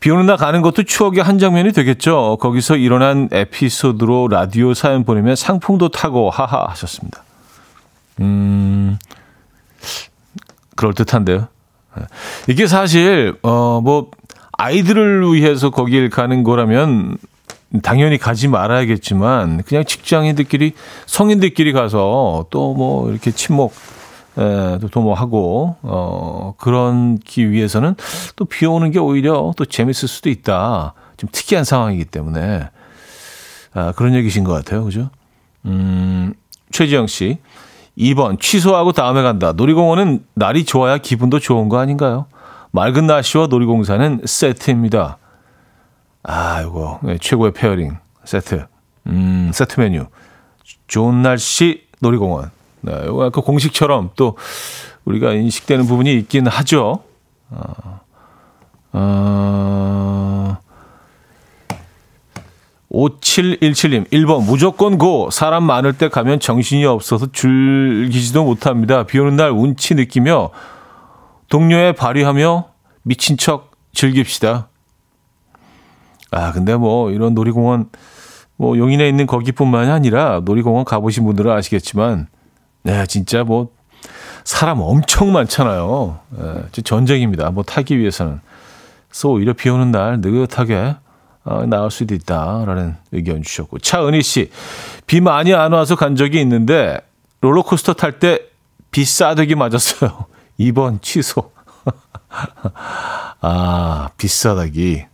비 0.00 0.10
오는 0.10 0.26
날 0.26 0.36
가는 0.36 0.62
것도 0.62 0.84
추억의 0.84 1.22
한 1.22 1.38
장면이 1.38 1.72
되겠죠. 1.72 2.38
거기서 2.40 2.76
일어난 2.76 3.28
에피소드로 3.32 4.28
라디오 4.28 4.74
사연 4.74 5.04
보내면 5.04 5.34
상품도 5.34 5.88
타고 5.88 6.30
하하 6.30 6.66
하셨습니다. 6.70 7.24
음, 8.20 8.98
그럴듯한데요. 10.76 11.48
네. 11.96 12.02
이게 12.48 12.66
사실, 12.66 13.34
어, 13.42 13.80
뭐, 13.82 14.10
아이들을 14.52 15.32
위해서 15.32 15.70
거길 15.70 16.10
가는 16.10 16.42
거라면 16.42 17.16
당연히 17.82 18.18
가지 18.18 18.48
말아야겠지만 18.48 19.62
그냥 19.64 19.84
직장인들끼리 19.84 20.72
성인들끼리 21.06 21.72
가서 21.72 22.46
또 22.50 22.74
뭐 22.74 23.10
이렇게 23.10 23.30
친목 23.30 23.72
에, 24.38 24.78
또 24.78 24.88
도모하고 24.88 25.76
어 25.82 26.54
그런기 26.58 27.50
위해서는 27.50 27.96
또 28.36 28.44
비 28.44 28.66
오는 28.66 28.90
게 28.90 28.98
오히려 28.98 29.52
또 29.56 29.64
재밌을 29.64 30.06
수도 30.08 30.30
있다. 30.30 30.94
좀 31.16 31.28
특이한 31.32 31.64
상황이기 31.64 32.04
때문에 32.06 32.70
아, 33.74 33.92
그런 33.96 34.14
얘기신 34.14 34.44
것 34.44 34.52
같아요. 34.52 34.84
그죠? 34.84 35.10
음, 35.66 36.32
최지영 36.70 37.06
씨. 37.08 37.38
2번 37.98 38.38
취소하고 38.40 38.92
다음에 38.92 39.22
간다. 39.22 39.52
놀이공원은 39.52 40.24
날이 40.34 40.64
좋아야 40.64 40.98
기분도 40.98 41.40
좋은 41.40 41.68
거 41.68 41.78
아닌가요? 41.78 42.26
맑은 42.70 43.06
날씨와 43.08 43.48
놀이공원은 43.48 44.20
세트입니다. 44.24 45.18
아, 46.22 46.60
이거 46.62 47.00
네, 47.02 47.18
최고의 47.18 47.52
pairing 47.54 47.96
세트. 48.24 48.66
음, 49.08 49.50
세트 49.52 49.80
메뉴. 49.80 50.06
좋은 50.86 51.22
날씨 51.22 51.86
놀이공원. 52.00 52.50
네, 52.80 52.92
이거 53.04 53.26
약간 53.26 53.42
공식처럼 53.42 54.10
또 54.16 54.36
우리가 55.04 55.32
인식되는 55.32 55.86
부분이 55.86 56.12
있긴 56.18 56.46
하죠. 56.46 57.02
어, 57.50 58.00
어, 58.92 60.58
5717님, 62.90 64.10
1번, 64.10 64.44
무조건 64.44 64.98
고. 64.98 65.30
사람 65.30 65.64
많을 65.64 65.92
때 65.92 66.08
가면 66.08 66.40
정신이 66.40 66.84
없어서 66.84 67.30
즐기지도 67.32 68.44
못합니다. 68.44 69.04
비 69.04 69.18
오는 69.18 69.36
날 69.36 69.50
운치 69.50 69.94
느끼며 69.94 70.50
동료에 71.48 71.92
발휘하며 71.92 72.68
미친 73.02 73.36
척 73.36 73.72
즐깁시다. 73.92 74.68
아, 76.30 76.52
근데 76.52 76.76
뭐, 76.76 77.10
이런 77.10 77.34
놀이공원, 77.34 77.90
뭐, 78.56 78.76
용인에 78.76 79.08
있는 79.08 79.26
거기뿐만이 79.26 79.90
아니라 79.90 80.40
놀이공원 80.44 80.84
가보신 80.84 81.24
분들은 81.24 81.50
아시겠지만, 81.50 82.28
네, 82.82 83.06
진짜 83.06 83.44
뭐 83.44 83.70
사람 84.44 84.80
엄청 84.80 85.32
많잖아요. 85.32 86.18
네, 86.30 86.82
전쟁입니다. 86.82 87.50
뭐 87.50 87.62
타기 87.64 87.98
위해서는. 87.98 88.40
그래서 89.08 89.28
오히려 89.28 89.52
비 89.52 89.68
오는 89.68 89.90
날 89.90 90.20
느긋하게 90.20 90.96
어, 91.44 91.64
나올 91.66 91.90
수도 91.90 92.14
있다라는 92.14 92.96
의견 93.12 93.42
주셨고 93.42 93.78
차은희 93.78 94.22
씨, 94.22 94.50
비 95.06 95.20
많이 95.20 95.54
안 95.54 95.72
와서 95.72 95.96
간 95.96 96.14
적이 96.14 96.40
있는데 96.42 96.98
롤러코스터 97.40 97.94
탈 97.94 98.18
때 98.18 98.40
비싸되게 98.90 99.54
맞았어요. 99.54 100.26
2번 100.60 101.00
취소. 101.02 101.52
아, 103.40 104.08
비싸다기. 104.16 105.04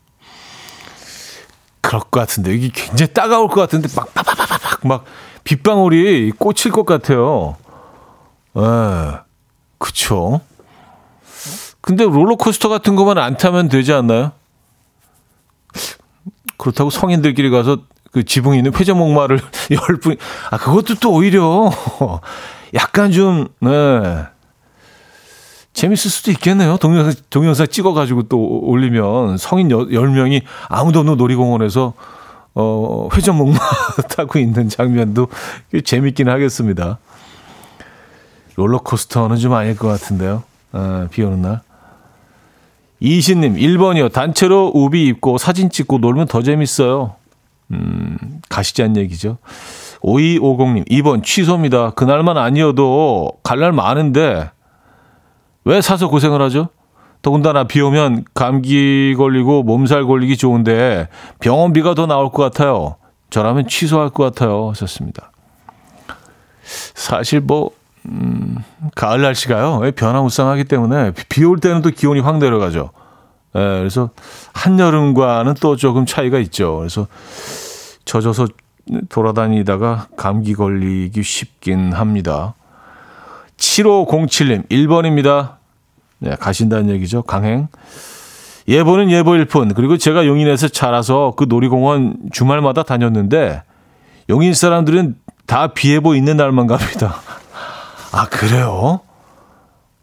그럴 1.81 2.01
것 2.01 2.11
같은데 2.11 2.55
이게 2.55 2.71
굉장히 2.73 3.13
따가울 3.13 3.49
것 3.49 3.61
같은데 3.61 3.89
막 3.95 4.13
빠바바바박 4.15 4.34
막 4.85 5.05
빗방울이 5.45 6.33
꽂힐 6.39 6.73
것 6.73 6.85
같아요. 6.87 7.57
예. 8.57 9.19
그쵸. 9.79 10.41
근데 11.81 12.05
롤러코스터 12.05 12.69
같은 12.69 12.97
것만 12.97 13.19
안 13.19 13.37
타면 13.37 13.69
되지 13.69 13.93
않나요? 13.93 14.33
그렇다고 16.57 16.91
성인들끼리 16.91 17.51
가서 17.51 17.79
그 18.13 18.25
지붕에 18.25 18.57
있는 18.59 18.73
회전목마를 18.75 19.41
열 19.71 19.97
분, 19.99 20.17
아, 20.51 20.57
그것도 20.57 20.95
또 21.01 21.13
오히려 21.13 21.71
약간 22.75 23.11
좀, 23.13 23.49
네. 23.61 23.71
재밌을 25.73 26.09
수도 26.11 26.31
있겠네요. 26.31 26.77
동영상, 26.77 27.13
동영상 27.29 27.67
찍어가지고 27.67 28.25
또 28.25 28.39
올리면 28.39 29.37
성인 29.39 29.71
여, 29.73 29.79
10명이 29.79 30.43
아무도 30.69 31.01
없는 31.01 31.17
놀이공원에서 31.17 31.95
어, 32.55 33.09
회전목마 33.13 33.59
타고 34.11 34.39
있는 34.39 34.69
장면도 34.69 35.29
재밌긴 35.85 36.29
하겠습니다. 36.29 36.99
롤러코스터는 38.57 39.37
좀 39.39 39.53
아닐 39.55 39.77
것 39.77 39.89
같은데요. 39.89 40.45
아, 40.73 41.09
비 41.11 41.23
오는 41.23 41.43
날. 41.43 41.61
이신님, 43.01 43.57
1번이요. 43.57 44.13
단체로 44.13 44.71
우비 44.75 45.07
입고 45.09 45.39
사진 45.39 45.69
찍고 45.69 45.99
놀면 45.99 46.27
더 46.29 46.43
재밌어요. 46.43 47.17
음, 47.73 48.17
가시자는 48.49 48.97
얘기죠. 48.99 49.39
5250님, 50.03 50.89
2번 50.89 51.25
취소입니다. 51.25 51.91
그날만 51.91 52.37
아니어도 52.39 53.33
갈 53.43 53.59
날 53.59 53.73
많은데 53.73 54.51
왜 55.65 55.81
사서 55.81 56.09
고생을 56.09 56.41
하죠? 56.43 56.69
더군다나 57.25 57.65
비 57.65 57.81
오면 57.81 58.27
감기 58.35 59.15
걸리고 59.17 59.63
몸살 59.63 60.05
걸리기 60.05 60.37
좋은데 60.37 61.09
병원비가 61.41 61.95
더 61.95 62.05
나올 62.07 62.31
것 62.31 62.43
같아요. 62.43 62.97
저라면 63.31 63.67
취소할 63.67 64.11
것 64.11 64.25
같아요. 64.25 64.69
하셨습니다. 64.69 65.33
사실 66.63 67.41
뭐, 67.41 67.71
음, 68.05 68.59
가을 68.95 69.23
날씨가요. 69.23 69.91
변화무쌍하기 69.97 70.65
때문에 70.65 71.13
비 71.31 71.45
올 71.45 71.59
때는 71.61 71.81
또 71.81 71.89
기온이 71.89 72.21
확 72.21 72.37
내려가죠. 72.37 72.91
예, 73.57 73.59
그래서 73.59 74.11
한여름과는 74.53 75.55
또 75.63 75.77
조금 75.77 76.05
차이가 76.05 76.39
있죠. 76.41 76.77
그래서 76.77 77.07
젖어서 78.05 78.47
돌아다니다가 79.09 80.09
감기 80.19 80.53
걸리기 80.53 81.23
쉽긴 81.23 81.95
합니다. 81.95 82.55
7507님, 83.57 84.69
1번입니다. 84.69 85.64
네, 86.25 86.37
가신다는 86.37 86.89
얘기죠. 86.95 87.23
강행. 87.23 87.69
예보는 88.67 89.11
예보일 89.11 89.45
뿐. 89.45 89.75
그리고 89.75 89.99
제가 89.99 90.27
용인에서 90.27 90.69
자라서 90.69 91.35
그 91.37 91.45
놀이공원 91.47 92.17
주말마다 92.33 92.83
다녔는데 92.83 93.63
용인 94.31 94.55
사람들은 94.55 95.17
다 95.47 95.67
비예보 95.69 96.15
있는 96.15 96.39
날만 96.39 96.67
갑니다. 96.67 97.17
아, 98.13 98.27
그래요? 98.31 99.01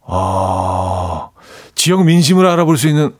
아, 0.05 1.29
지역 1.73 2.03
민심을 2.05 2.45
알아볼 2.45 2.77
수 2.77 2.87
있는, 2.87 3.15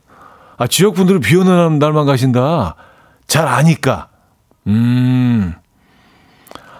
아, 0.58 0.68
지역 0.68 0.94
분들은 0.94 1.20
비 1.20 1.34
오는 1.36 1.78
날만 1.80 2.06
가신다. 2.06 2.76
잘 3.26 3.48
아니까. 3.48 4.08
음. 4.68 5.54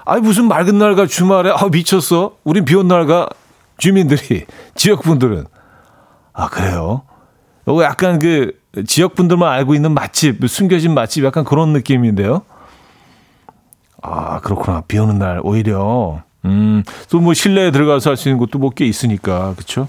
아니, 0.04 0.20
무슨 0.20 0.46
맑은 0.46 0.78
날과 0.78 1.06
주말에, 1.06 1.50
아, 1.50 1.66
미쳤어. 1.72 2.36
우린 2.44 2.64
비 2.64 2.76
온 2.76 2.86
날과 2.86 3.28
주민들이, 3.78 4.44
지역 4.76 5.02
분들은. 5.02 5.46
아, 6.32 6.48
그래요? 6.48 7.02
요거 7.68 7.82
약간 7.84 8.18
그, 8.18 8.52
지역 8.86 9.14
분들만 9.14 9.50
알고 9.52 9.74
있는 9.74 9.92
맛집, 9.92 10.38
숨겨진 10.48 10.94
맛집 10.94 11.24
약간 11.24 11.44
그런 11.44 11.72
느낌인데요. 11.72 12.42
아, 14.02 14.40
그렇구나. 14.40 14.82
비 14.88 14.98
오는 14.98 15.18
날, 15.18 15.40
오히려. 15.44 16.22
음, 16.44 16.82
또 17.08 17.20
뭐 17.20 17.34
실내에 17.34 17.70
들어가서 17.70 18.10
할 18.10 18.16
수 18.16 18.28
있는 18.28 18.38
곳도 18.38 18.58
뭐 18.58 18.70
꽤 18.70 18.84
있으니까. 18.86 19.54
그쵸? 19.56 19.86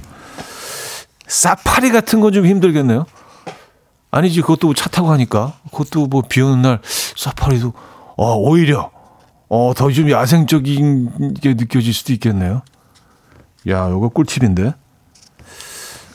사파리 1.28 1.92
같은 1.92 2.20
건 2.22 2.32
좀 2.34 2.46
힘들겠네요. 2.46 3.06
아니지, 4.12 4.42
그것도 4.42 4.68
뭐 4.68 4.74
차 4.76 4.90
타고 4.90 5.08
가니까. 5.08 5.54
그것도 5.72 6.08
뭐 6.08 6.22
비 6.28 6.42
오는 6.42 6.62
날, 6.62 6.80
사파리도, 6.84 7.74
어, 8.18 8.36
오히려, 8.36 8.92
어, 9.50 9.72
더 9.76 9.90
좀 9.92 10.12
야생적인 10.12 11.34
게 11.42 11.54
느껴질 11.56 11.92
수도 11.94 12.14
있겠네요. 12.14 12.62
야, 13.70 13.90
요거 13.90 14.10
꿀팁인데. 14.10 14.74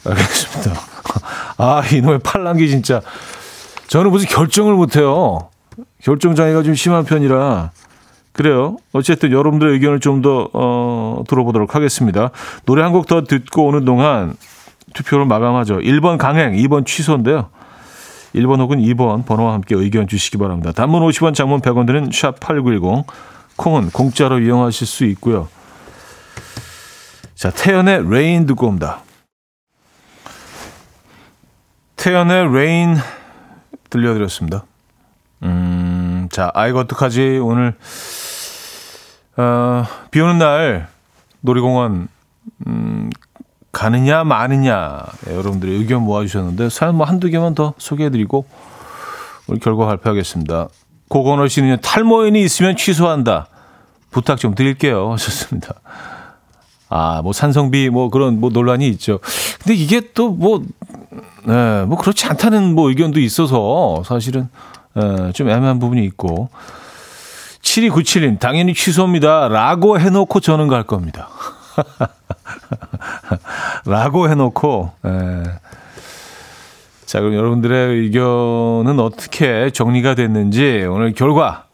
알겠습니다. 0.08 0.80
아, 1.58 1.82
이놈의 1.92 2.20
팔랑귀 2.20 2.68
진짜. 2.68 3.00
저는 3.88 4.10
무슨 4.10 4.28
결정을 4.28 4.74
못해요. 4.74 5.48
결정장애가 6.02 6.62
좀 6.62 6.74
심한 6.74 7.04
편이라. 7.04 7.70
그래요. 8.32 8.76
어쨌든 8.92 9.32
여러분들의 9.32 9.72
의견을 9.74 10.00
좀 10.00 10.22
더, 10.22 10.48
어, 10.52 11.24
들어보도록 11.26 11.74
하겠습니다. 11.74 12.30
노래 12.66 12.82
한 12.82 12.92
곡 12.92 13.06
더 13.06 13.24
듣고 13.24 13.66
오는 13.66 13.84
동안 13.84 14.34
투표를 14.94 15.26
마감하죠. 15.26 15.78
1번 15.78 16.18
강행, 16.18 16.52
2번 16.54 16.86
취소인데요. 16.86 17.48
1번 18.34 18.60
혹은 18.60 18.78
2번 18.78 19.26
번호와 19.26 19.54
함께 19.54 19.74
의견 19.74 20.06
주시기 20.06 20.38
바랍니다. 20.38 20.70
단문 20.72 21.02
50원, 21.02 21.34
장문 21.34 21.60
100원 21.60 21.86
드는 21.86 22.10
샵8910. 22.10 23.04
콩은 23.56 23.90
공짜로 23.90 24.38
이용하실 24.38 24.86
수 24.86 25.04
있고요. 25.06 25.48
자, 27.34 27.50
태연의 27.50 28.08
Rain 28.08 28.46
듣고 28.46 28.68
옵니다. 28.68 29.00
태연의 31.98 32.54
Rain 32.54 32.96
들려드렸습니다. 33.90 34.64
음, 35.42 36.28
자, 36.30 36.50
아이고, 36.54 36.78
어떡하지? 36.78 37.40
오늘, 37.42 37.74
어, 39.36 39.84
비 40.10 40.20
오는 40.20 40.38
날 40.38 40.88
놀이공원, 41.40 42.08
음, 42.66 43.10
가느냐, 43.72 44.24
마느냐. 44.24 45.04
네, 45.26 45.34
여러분들의 45.34 45.74
의견 45.76 46.02
모아주셨는데, 46.02 46.70
사연 46.70 46.94
뭐 46.94 47.06
한두 47.06 47.28
개만 47.30 47.54
더 47.54 47.74
소개해드리고, 47.78 48.46
오늘 49.48 49.60
결과 49.60 49.86
발표하겠습니다. 49.86 50.68
고건호 51.08 51.48
씨는 51.48 51.80
탈모인이 51.80 52.40
있으면 52.42 52.76
취소한다. 52.76 53.48
부탁 54.10 54.38
좀 54.38 54.54
드릴게요. 54.54 55.12
하셨습니다. 55.12 55.74
아, 56.88 57.20
뭐 57.22 57.32
산성비 57.32 57.90
뭐 57.90 58.10
그런 58.10 58.40
뭐 58.40 58.50
논란이 58.50 58.88
있죠. 58.88 59.20
근데 59.62 59.74
이게 59.74 60.00
또 60.14 60.30
뭐, 60.30 60.62
네, 61.44 61.84
뭐 61.84 61.98
그렇지 61.98 62.26
않다는 62.26 62.74
뭐 62.74 62.88
의견도 62.88 63.20
있어서 63.20 64.02
사실은 64.04 64.48
에, 64.96 65.32
좀 65.32 65.48
애매한 65.48 65.78
부분이 65.78 66.04
있고 66.06 66.48
7297님 67.62 68.38
당연히 68.38 68.74
취소입니다. 68.74 69.48
라고 69.48 70.00
해놓고 70.00 70.40
저는 70.40 70.68
갈 70.68 70.84
겁니다. 70.84 71.28
라고 73.84 74.28
해놓고 74.28 74.92
에. 75.04 75.42
자 77.04 77.20
그럼 77.20 77.34
여러분들의 77.34 78.02
의견은 78.02 79.00
어떻게 79.00 79.70
정리가 79.70 80.14
됐는지 80.14 80.86
오늘 80.90 81.14
결과 81.14 81.64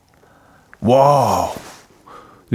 와 0.81 1.51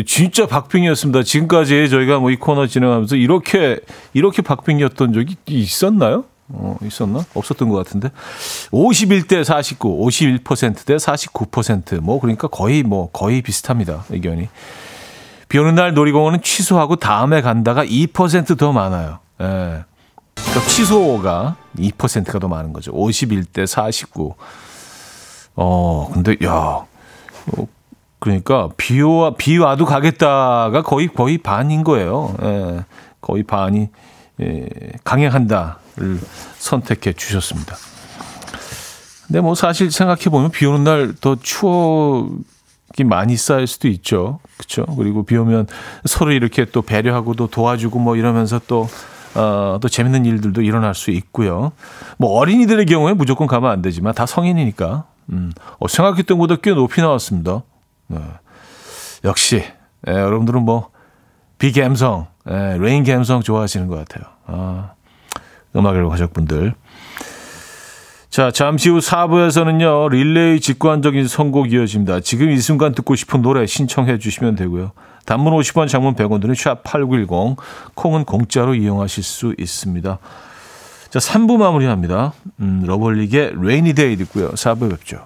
진짜 0.05 0.45
박빙이었습니다. 0.47 1.23
지금까지 1.23 1.89
저희가 1.89 2.19
뭐 2.19 2.31
이 2.31 2.35
코너 2.35 2.67
진행하면서 2.67 3.15
이렇게 3.15 3.79
이렇게 4.13 4.41
박빙이었던 4.41 5.13
적이 5.13 5.35
있었나요? 5.47 6.25
어, 6.51 6.77
있었나? 6.83 7.23
없었던 7.35 7.69
것 7.69 7.75
같은데. 7.77 8.09
51대 8.71 9.43
49, 9.43 9.99
51%대 10.07 10.95
49%. 10.95 11.99
뭐, 12.01 12.19
그러니까 12.19 12.47
거의 12.47 12.81
뭐, 12.81 13.11
거의 13.11 13.43
비슷합니다. 13.43 14.05
의견이. 14.09 14.49
비 15.47 15.57
오는 15.59 15.75
날 15.75 15.93
놀이공원은 15.93 16.41
취소하고 16.41 16.95
다음에 16.95 17.41
간다가 17.41 17.85
2%더 17.85 18.71
많아요. 18.71 19.19
예. 19.41 19.45
그러니까 20.35 20.67
취소가 20.67 21.55
2%가 21.77 22.39
더 22.39 22.47
많은 22.47 22.73
거죠. 22.73 22.91
51대 22.93 23.67
49. 23.67 24.33
어, 25.55 26.09
근데, 26.13 26.35
야, 26.43 26.51
어, 26.51 26.87
그러니까 28.19 28.69
비 28.77 29.01
와, 29.01 29.33
비 29.35 29.57
와도 29.57 29.85
가겠다가 29.85 30.81
거의, 30.83 31.07
거의 31.07 31.37
반인 31.37 31.83
거예요. 31.83 32.35
예. 32.43 32.85
거의 33.21 33.43
반이, 33.43 33.89
예, 34.41 34.67
강행한다. 35.03 35.79
를 35.95 36.17
선택해 36.57 37.11
주셨습니다. 37.11 37.75
근데 39.27 39.41
뭐 39.41 39.53
사실 39.53 39.91
생각해 39.91 40.23
보면 40.31 40.49
비 40.51 40.65
오는 40.65 40.83
날 40.83 41.13
더 41.19 41.35
추억이 41.35 43.03
많이 43.05 43.35
쌓일 43.35 43.67
수도 43.67 43.87
있죠. 43.89 44.39
그렇죠? 44.57 44.85
그리고 44.95 45.23
비 45.23 45.35
오면 45.35 45.67
서로 46.05 46.31
이렇게 46.31 46.65
또 46.65 46.81
배려하고 46.81 47.33
도 47.33 47.47
도와주고 47.47 47.99
뭐 47.99 48.15
이러면서 48.15 48.59
또 48.67 48.87
어, 49.35 49.77
또 49.81 49.89
재밌는 49.89 50.25
일들도 50.25 50.61
일어날 50.61 50.95
수 50.95 51.11
있고요. 51.11 51.73
뭐 52.17 52.31
어린이들의 52.39 52.85
경우에 52.85 53.13
무조건 53.13 53.45
가면 53.47 53.69
안 53.69 53.81
되지만 53.81 54.13
다 54.15 54.25
성인이니까 54.25 55.05
음, 55.31 55.51
어, 55.79 55.87
생각했던 55.87 56.37
것보다 56.37 56.55
꽤 56.61 56.71
높이 56.71 57.01
나왔습니다. 57.01 57.61
네. 58.09 58.19
역시 59.23 59.63
예, 60.07 60.11
여러분들은 60.11 60.63
뭐 60.63 60.89
비갬성, 61.57 62.27
예, 62.49 62.77
rain 62.79 63.03
감성 63.03 63.41
좋아하시는 63.41 63.87
것 63.87 63.95
같아요. 63.95 64.31
아. 64.45 64.91
음악을 65.75 66.07
가족 66.09 66.33
분들. 66.33 66.73
자, 68.29 68.51
잠시 68.51 68.89
후 68.89 68.99
4부에서는요, 68.99 70.11
릴레이 70.11 70.59
직관적인 70.59 71.27
선곡 71.27 71.73
이어집니다. 71.73 72.19
지금 72.19 72.51
이 72.51 72.57
순간 72.59 72.93
듣고 72.93 73.15
싶은 73.15 73.41
노래 73.41 73.65
신청해 73.65 74.19
주시면 74.19 74.55
되고요. 74.55 74.91
단문 75.25 75.53
50원, 75.53 75.87
장문 75.87 76.15
100원 76.15 76.41
드는 76.41 76.53
샵8910, 76.53 77.57
콩은 77.95 78.25
공짜로 78.25 78.75
이용하실 78.75 79.23
수 79.23 79.55
있습니다. 79.57 80.19
자, 81.09 81.19
3부 81.19 81.57
마무리합니다. 81.57 82.33
음, 82.59 82.85
Rainy 82.87 83.93
Day 83.93 84.15
듣고요. 84.17 84.51
4부에 84.51 84.91
뵙죠. 84.91 85.25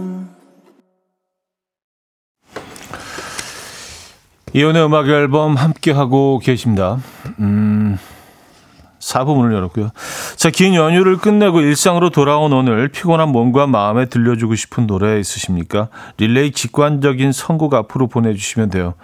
이혼의 4.53 4.85
음악 4.85 5.07
앨범 5.07 5.55
함께하고 5.55 6.39
계십니다. 6.39 6.99
음, 7.39 7.97
4부 8.99 9.35
문을 9.35 9.53
열었고요. 9.53 9.91
자, 10.35 10.49
긴 10.49 10.75
연휴를 10.75 11.17
끝내고 11.17 11.61
일상으로 11.61 12.09
돌아온 12.09 12.51
오늘 12.51 12.89
피곤한 12.89 13.29
몸과 13.29 13.67
마음에 13.67 14.05
들려주고 14.05 14.55
싶은 14.55 14.87
노래 14.87 15.19
있으십니까? 15.19 15.87
릴레이 16.17 16.51
직관적인 16.51 17.31
선곡 17.31 17.73
앞으로 17.73 18.07
보내주시면 18.07 18.69
돼요. 18.69 18.95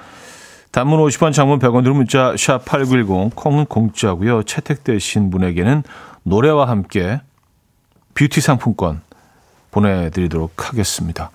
단문 0.71 0.99
50원, 0.99 1.33
장문 1.33 1.59
100원 1.59 1.83
들 1.83 1.93
문자 1.93 2.35
샵 2.37 2.65
8910, 2.65 3.35
콩은 3.35 3.65
공짜고요. 3.65 4.43
채택되신 4.43 5.31
분에게는 5.31 5.83
노래와 6.23 6.67
함께 6.67 7.21
뷰티 8.13 8.41
상품권 8.41 9.01
보내드리도록 9.71 10.69
하겠습니다. 10.69 11.31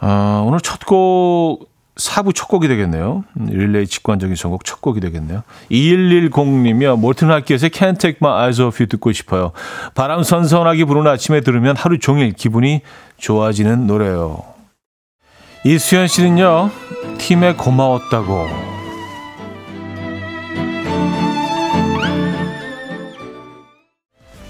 아, 0.00 0.42
오늘 0.44 0.60
첫 0.60 0.84
곡, 0.84 1.67
4부 1.98 2.34
첫 2.34 2.46
곡이 2.48 2.68
되겠네요. 2.68 3.24
음, 3.38 3.46
릴레이 3.46 3.86
직관적인 3.86 4.36
선곡 4.36 4.64
첫 4.64 4.80
곡이 4.80 5.00
되겠네요. 5.00 5.42
2110님이요. 5.70 6.98
몰튼 6.98 7.30
할기에서 7.30 7.68
Can't 7.68 7.98
Take 7.98 8.18
My 8.22 8.42
Eyes 8.42 8.62
Off 8.62 8.80
You 8.80 8.88
듣고 8.88 9.12
싶어요. 9.12 9.52
바람 9.94 10.22
선선하게 10.22 10.84
부는 10.84 11.06
아침에 11.06 11.40
들으면 11.40 11.76
하루 11.76 11.98
종일 11.98 12.32
기분이 12.32 12.82
좋아지는 13.18 13.86
노래요. 13.86 14.44
이수연 15.64 16.06
씨는요. 16.06 16.70
팀에 17.18 17.54
고마웠다고. 17.54 18.46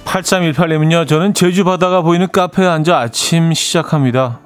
8318님은요, 0.04 1.06
저는 1.06 1.34
제주 1.34 1.64
바다가 1.64 2.02
보이는 2.02 2.26
카페에 2.30 2.66
앉아 2.66 2.98
아침 2.98 3.52
시작합니다. 3.52 4.40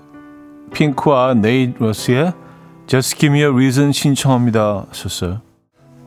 핑크와 0.73 1.35
네이 1.35 1.75
로스의 1.79 2.33
Just 2.93 3.19
Give 3.19 3.35
Me 3.35 3.41
a 3.41 3.49
Reason 3.49 3.91
신청합니다. 3.91 4.85
하셨어요. 4.91 5.41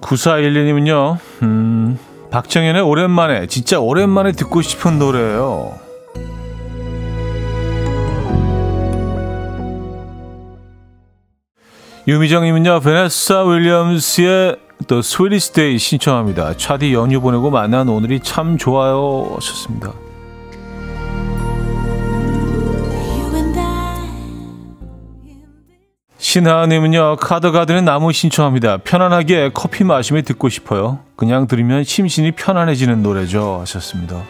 9412님은요, 0.02 1.18
음, 1.42 1.98
박정현의 2.30 2.84
오랜만에, 2.84 3.48
진짜 3.48 3.80
오랜만에 3.80 4.34
듣고 4.34 4.62
싶은 4.62 5.00
노래예요. 5.00 5.80
유미정님은요, 12.08 12.82
베네사 12.82 13.46
윌리엄스의 13.46 14.58
The 14.86 15.00
Sweetest 15.00 15.54
Day 15.54 15.80
신청합니다. 15.80 16.56
차디 16.56 16.94
연휴 16.94 17.20
보내고 17.20 17.50
만난 17.50 17.90
오늘이 17.90 18.20
참 18.20 18.60
좋아요. 18.60 19.32
하셨습니다. 19.34 20.05
신하님은요 26.30 27.18
카드가드는 27.18 27.86
나무 27.86 28.12
신청합니다. 28.12 28.78
편안하게 28.78 29.52
커피 29.54 29.84
마시며 29.84 30.24
듣고 30.24 30.50
싶어요. 30.50 30.98
그냥 31.16 31.46
들으면 31.46 31.84
심신이 31.84 32.32
편안해지는 32.32 33.04
노래죠. 33.04 33.60
하셨습니다. 33.62 34.24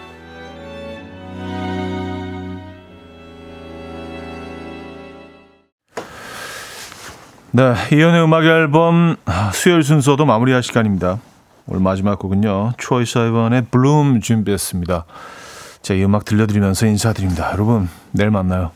네, 7.52 7.74
이연의 7.94 8.26
음악 8.26 8.44
앨범 8.44 9.16
수요일 9.54 9.82
순서도 9.82 10.26
마무리할 10.26 10.64
시간입니다. 10.64 11.20
오늘 11.66 11.80
마지막 11.82 12.20
곡은요. 12.20 12.74
트로이 12.78 13.06
사이번의 13.06 13.68
블룸 13.72 14.20
준비했습니다. 14.20 15.06
제 15.82 15.96
이 15.96 16.04
음악 16.04 16.26
들려드리면서 16.26 16.88
인사드립니다. 16.88 17.52
여러분, 17.54 17.88
내일 18.12 18.32
만나요. 18.32 18.72